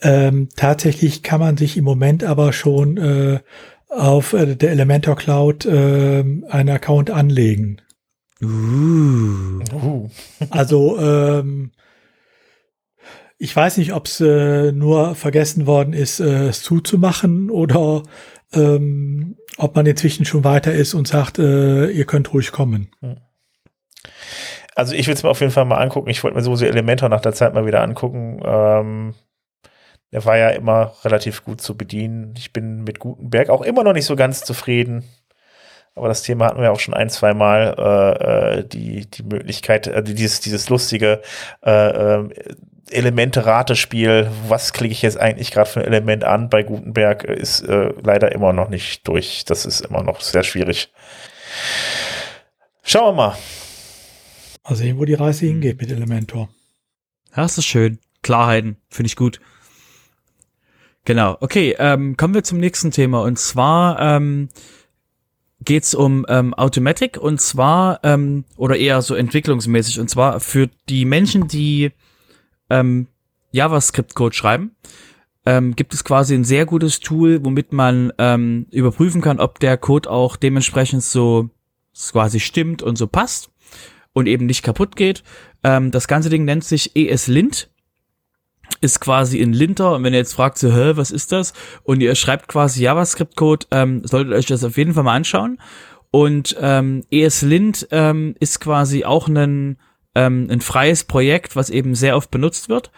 [0.00, 3.40] Ähm, tatsächlich kann man sich im Moment aber schon äh,
[3.88, 7.80] auf äh, der Elementor Cloud äh, einen Account anlegen.
[8.42, 9.60] Uh.
[9.72, 10.08] Uh.
[10.50, 11.70] Also ähm,
[13.38, 18.02] ich weiß nicht, ob es äh, nur vergessen worden ist, äh, es zuzumachen oder
[18.52, 22.88] ähm, ob man inzwischen schon weiter ist und sagt, äh, ihr könnt ruhig kommen.
[24.74, 26.08] Also ich will es mir auf jeden Fall mal angucken.
[26.08, 28.40] Ich wollte mir sowieso Elementor nach der Zeit mal wieder angucken.
[28.44, 29.14] Ähm,
[30.12, 32.34] der war ja immer relativ gut zu bedienen.
[32.36, 35.04] Ich bin mit Gutenberg auch immer noch nicht so ganz zufrieden.
[35.94, 37.74] Aber das Thema hatten wir auch schon ein, zwei Mal.
[37.78, 41.20] Äh, äh, die, die Möglichkeit, äh, dieses, dieses lustige,
[41.62, 42.28] äh, äh,
[42.90, 47.92] Elemente-Ratespiel, was klicke ich jetzt eigentlich gerade für ein Element an bei Gutenberg, ist äh,
[48.02, 49.44] leider immer noch nicht durch.
[49.46, 50.92] Das ist immer noch sehr schwierig.
[52.82, 53.36] Schauen wir mal.
[54.64, 56.48] Mal sehen, wo die Reise hingeht mit Elementor.
[57.30, 57.98] Ja, das ist schön.
[58.22, 59.40] Klarheiten, finde ich gut.
[61.04, 63.22] Genau, okay, ähm, kommen wir zum nächsten Thema.
[63.22, 64.48] Und zwar ähm,
[65.64, 71.04] geht um ähm, Automatic und zwar, ähm, oder eher so entwicklungsmäßig, und zwar für die
[71.04, 71.90] Menschen, die
[72.70, 73.08] ähm,
[73.50, 74.76] JavaScript-Code schreiben,
[75.44, 79.76] ähm, gibt es quasi ein sehr gutes Tool, womit man ähm, überprüfen kann, ob der
[79.76, 81.50] Code auch dementsprechend so
[82.12, 83.51] quasi stimmt und so passt
[84.12, 85.22] und eben nicht kaputt geht.
[85.64, 87.68] Ähm, das ganze Ding nennt sich ESLint
[88.80, 91.52] ist quasi in Linter und wenn ihr jetzt fragt so, hä, was ist das?
[91.84, 95.58] Und ihr schreibt quasi JavaScript-Code, ähm, solltet euch das auf jeden Fall mal anschauen.
[96.10, 99.78] Und ähm, ESLint ähm, ist quasi auch ein,
[100.14, 102.90] ähm, ein freies Projekt, was eben sehr oft benutzt wird.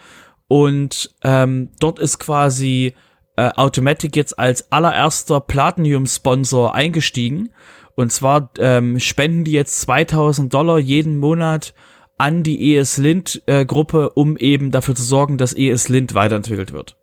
[0.47, 2.93] Und ähm, dort ist quasi
[3.37, 7.49] äh, Automatic jetzt als allererster Platinum-Sponsor eingestiegen.
[7.95, 11.73] Und zwar ähm, spenden die jetzt 2000 Dollar jeden Monat
[12.17, 16.95] an die ESLint-Gruppe, äh, um eben dafür zu sorgen, dass ESLint weiterentwickelt wird.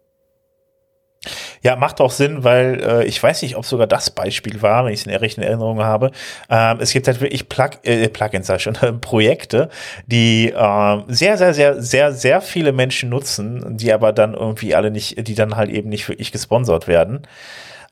[1.62, 4.92] Ja, macht auch Sinn, weil äh, ich weiß nicht, ob sogar das Beispiel war, wenn
[4.92, 6.10] ich es in der richtigen Erinnerung habe.
[6.50, 9.68] Ähm, es gibt halt wirklich Plug, äh, Plugins, sag ich schon, Projekte,
[10.06, 14.90] die äh, sehr, sehr, sehr, sehr, sehr viele Menschen nutzen, die aber dann irgendwie alle
[14.90, 17.26] nicht, die dann halt eben nicht wirklich gesponsert werden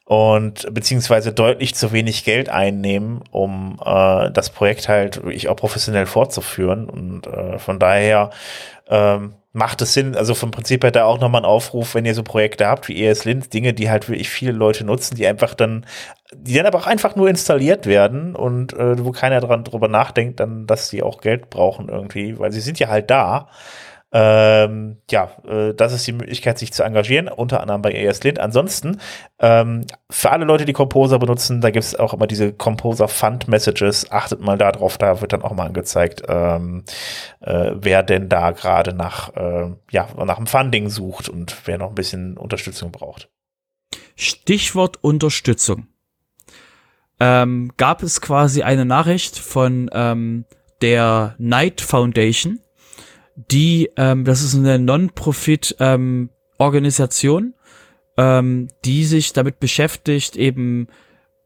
[0.05, 6.07] und beziehungsweise deutlich zu wenig Geld einnehmen, um äh, das Projekt halt wirklich auch professionell
[6.07, 6.89] fortzuführen.
[6.89, 8.31] Und äh, von daher
[8.89, 12.15] ähm, macht es Sinn, also vom Prinzip her da auch nochmal ein Aufruf, wenn ihr
[12.15, 15.87] so Projekte habt wie ESLint, Dinge, die halt wirklich viele Leute nutzen, die einfach dann,
[16.35, 20.41] die dann aber auch einfach nur installiert werden und äh, wo keiner dran drüber nachdenkt,
[20.41, 23.49] dann, dass sie auch Geld brauchen irgendwie, weil sie sind ja halt da.
[24.13, 28.41] Ähm, ja, äh, das ist die Möglichkeit, sich zu engagieren, unter anderem bei ESLint.
[28.41, 29.01] Ansonsten,
[29.39, 33.47] ähm, für alle Leute, die Composer benutzen, da gibt es auch immer diese Composer Fund
[33.47, 34.11] Messages.
[34.11, 36.85] Achtet mal darauf, da wird dann auch mal angezeigt, ähm,
[37.41, 41.91] äh, wer denn da gerade nach, äh, ja, nach dem Funding sucht und wer noch
[41.91, 43.29] ein bisschen Unterstützung braucht.
[44.17, 45.87] Stichwort Unterstützung.
[47.21, 50.47] Ähm, gab es quasi eine Nachricht von ähm,
[50.81, 52.61] der Knight Foundation,
[53.51, 57.55] die, ähm, das ist eine Non-Profit-Organisation,
[58.17, 60.89] ähm, die sich damit beschäftigt, eben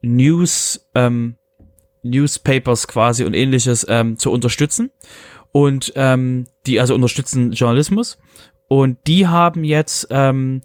[0.02, 1.36] News, ähm,
[2.02, 4.90] Newspapers quasi und ähnliches ähm, zu unterstützen.
[5.52, 8.18] Und ähm, die also unterstützen Journalismus.
[8.66, 10.62] Und die haben jetzt ähm,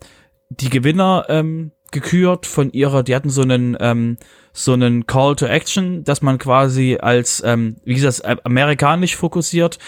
[0.49, 4.17] die Gewinner ähm, gekürt von ihrer, die hatten so einen ähm,
[4.51, 9.79] so einen Call to Action, dass man quasi als, ähm, wie gesagt, amerikanisch fokussiert,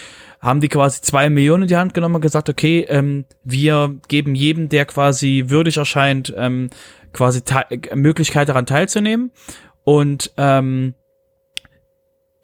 [0.41, 4.33] haben die quasi zwei Millionen in die Hand genommen und gesagt, okay, ähm, wir geben
[4.33, 6.69] jedem, der quasi würdig erscheint, ähm,
[7.13, 7.41] quasi
[7.93, 9.31] Möglichkeit daran teilzunehmen.
[9.83, 10.95] Und ähm,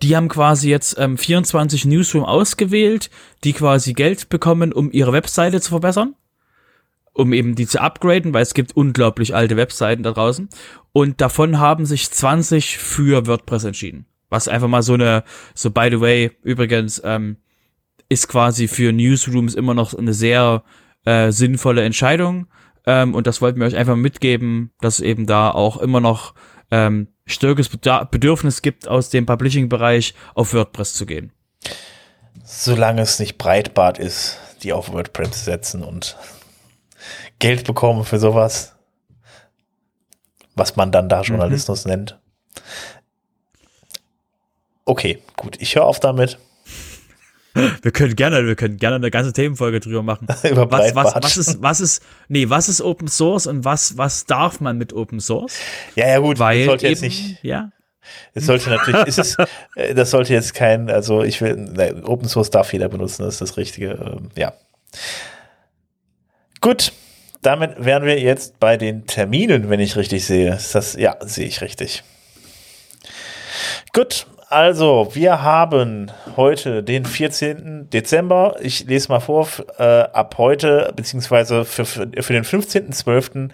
[0.03, 3.09] die haben quasi jetzt ähm, 24 Newsroom ausgewählt,
[3.43, 6.15] die quasi Geld bekommen, um ihre Webseite zu verbessern
[7.17, 10.49] um eben die zu upgraden, weil es gibt unglaublich alte Webseiten da draußen.
[10.93, 14.05] Und davon haben sich 20 für WordPress entschieden.
[14.29, 15.23] Was einfach mal so eine,
[15.55, 17.37] so by the way, übrigens, ähm,
[18.09, 20.63] ist quasi für Newsrooms immer noch eine sehr
[21.05, 22.47] äh, sinnvolle Entscheidung.
[22.85, 26.33] Ähm, und das wollten wir euch einfach mitgeben, dass eben da auch immer noch
[26.71, 31.31] ähm, stärkeres Bedürfnis gibt, aus dem Publishing-Bereich auf WordPress zu gehen.
[32.43, 36.17] Solange es nicht Breitbart ist, die auf WordPress setzen und
[37.39, 38.75] Geld bekommen für sowas,
[40.55, 41.23] was man dann da mhm.
[41.23, 41.91] Journalismus mhm.
[41.91, 42.19] nennt.
[44.85, 46.39] Okay, gut, ich höre auf damit.
[47.81, 50.27] Wir können gerne, wir können gerne eine ganze Themenfolge drüber machen.
[50.49, 54.25] Über was, was, was ist, was ist, nee, was ist Open Source und was, was
[54.25, 55.57] darf man mit Open Source?
[55.95, 57.43] Ja, ja, gut, Weil sollte eben, jetzt nicht.
[57.43, 57.71] Ja.
[58.33, 59.37] Es sollte natürlich, ist es,
[59.75, 63.35] äh, das sollte jetzt kein, also ich will, ne, Open Source darf jeder benutzen, das
[63.35, 64.53] ist das Richtige, ähm, ja.
[66.61, 66.93] Gut,
[67.41, 70.53] damit wären wir jetzt bei den Terminen, wenn ich richtig sehe.
[70.53, 72.03] Ist das, ja, sehe ich richtig.
[73.93, 77.89] Gut, also, wir haben heute den 14.
[77.89, 78.55] Dezember.
[78.61, 83.49] Ich lese mal vor, äh, ab heute, beziehungsweise für, für, für den 15.12.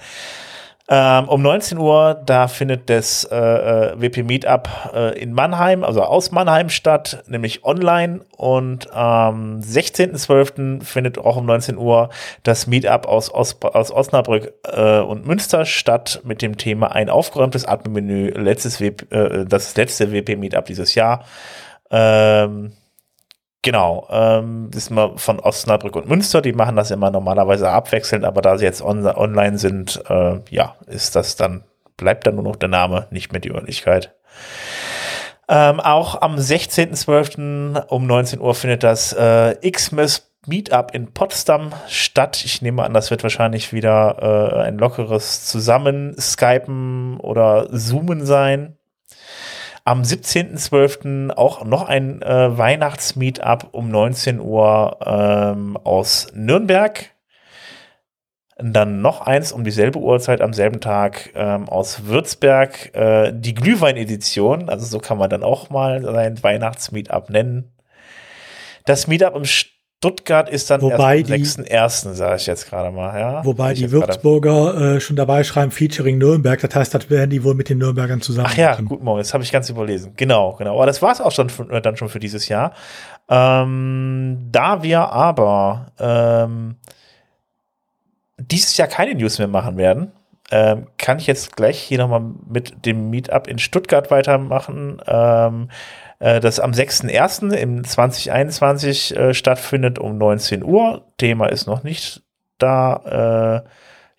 [0.90, 6.04] Ähm, um 19 Uhr, da findet das äh, äh WP Meetup äh, in Mannheim, also
[6.04, 8.22] aus Mannheim statt, nämlich online.
[8.36, 10.84] Und am ähm, 16.12.
[10.84, 12.10] findet auch um 19 Uhr
[12.44, 17.66] das Meetup aus, aus, aus Osnabrück äh, und Münster statt mit dem Thema ein aufgeräumtes
[17.66, 21.24] Admin-Menü, letztes WP, äh, das letzte WP Meetup dieses Jahr.
[21.92, 22.74] Ähm,
[23.64, 28.26] Genau, ähm, das ist mal von Osnabrück und Münster, die machen das immer normalerweise abwechselnd,
[28.26, 31.64] aber da sie jetzt on online sind, äh, ja, ist das dann,
[31.96, 34.14] bleibt dann nur noch der Name, nicht mehr die Örtlichkeit.
[35.48, 37.86] Ähm, auch am 16.12.
[37.88, 42.44] um 19 Uhr findet das äh, Xmas Meetup in Potsdam statt.
[42.44, 44.18] Ich nehme an, das wird wahrscheinlich wieder
[44.58, 48.78] äh, ein lockeres Zusammen-Skypen oder Zoomen sein.
[49.86, 51.32] Am 17.12.
[51.32, 57.12] auch noch ein äh, Weihnachts-Meetup um 19 Uhr ähm, aus Nürnberg.
[58.58, 62.96] Dann noch eins um dieselbe Uhrzeit am selben Tag ähm, aus Würzberg.
[62.96, 67.74] Äh, die Glühwein-Edition, also so kann man dann auch mal sein Weihnachts-Meetup nennen.
[68.86, 69.46] Das Meetup im
[70.04, 73.18] Stuttgart ist dann wobei erst am 6.1., sage ich jetzt gerade mal.
[73.18, 73.46] Ja?
[73.46, 76.60] Wobei die Würzburger äh, schon dabei schreiben, Featuring Nürnberg.
[76.60, 78.86] Das heißt, das werden die wohl mit den Nürnbergern zusammen Ach ja, machen.
[78.86, 80.12] guten Morgen, das habe ich ganz überlesen.
[80.18, 80.76] Genau, genau.
[80.76, 82.74] Aber das war es auch schon für, dann schon für dieses Jahr.
[83.30, 86.76] Ähm, da wir aber ähm,
[88.38, 90.12] dieses Jahr keine News mehr machen werden,
[90.52, 95.02] ähm, kann ich jetzt gleich hier nochmal mit dem Meetup in Stuttgart weitermachen.
[95.08, 95.70] Ähm,
[96.24, 97.54] äh, das am 6.1.
[97.54, 101.12] im 2021 äh, stattfindet um 19 Uhr.
[101.18, 102.24] Thema ist noch nicht
[102.58, 103.64] da.
[103.66, 103.70] Äh,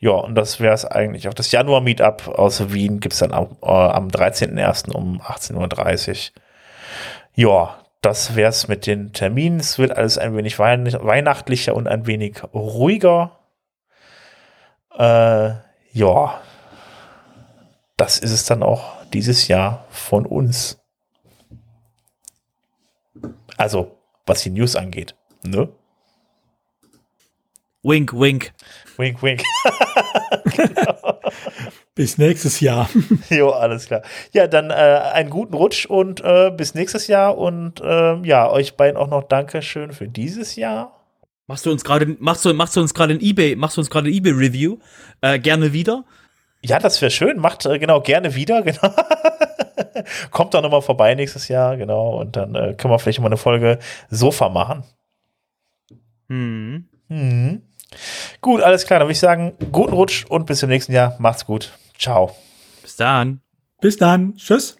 [0.04, 1.34] ja, und das wäre es eigentlich auch.
[1.34, 4.92] Das Januar-Meetup aus Wien gibt es dann am, äh, am 13.01.
[4.92, 6.42] um 18.30 Uhr.
[7.36, 9.58] Ja, das wäre es mit den Terminen.
[9.58, 13.38] Es wird alles ein wenig weihnachtlicher und ein wenig ruhiger.
[14.94, 15.52] Äh,
[15.92, 16.40] ja,
[17.96, 20.83] das ist es dann auch dieses Jahr von uns.
[23.56, 25.14] Also, was die News angeht.
[25.42, 25.68] Ne?
[27.82, 28.52] Wink, wink.
[28.96, 29.42] Wink, wink.
[30.56, 31.20] genau.
[31.94, 32.88] Bis nächstes Jahr.
[33.30, 34.02] jo, alles klar.
[34.32, 38.76] Ja, dann äh, einen guten Rutsch und äh, bis nächstes Jahr und äh, ja, euch
[38.76, 41.00] beiden auch noch Dankeschön für dieses Jahr.
[41.46, 43.90] Machst du uns gerade, machst du, machst du uns gerade ein eBay, machst du uns
[43.90, 44.78] gerade ein eBay Review?
[45.20, 46.04] Äh, gerne wieder?
[46.64, 47.38] Ja, das wäre schön.
[47.38, 48.62] Macht äh, genau gerne wieder.
[48.74, 48.94] Genau.
[50.30, 52.20] Kommt doch nochmal vorbei nächstes Jahr, genau.
[52.20, 53.78] Und dann äh, können wir vielleicht mal eine Folge
[54.10, 54.84] Sofa machen.
[56.28, 56.88] Mhm.
[57.08, 57.62] Mhm.
[58.40, 58.98] Gut, alles klar.
[58.98, 61.16] Dann würde ich sagen, guten Rutsch und bis zum nächsten Jahr.
[61.18, 61.72] Macht's gut.
[61.98, 62.34] Ciao.
[62.82, 63.40] Bis dann.
[63.80, 64.34] Bis dann.
[64.36, 64.76] Tschüss.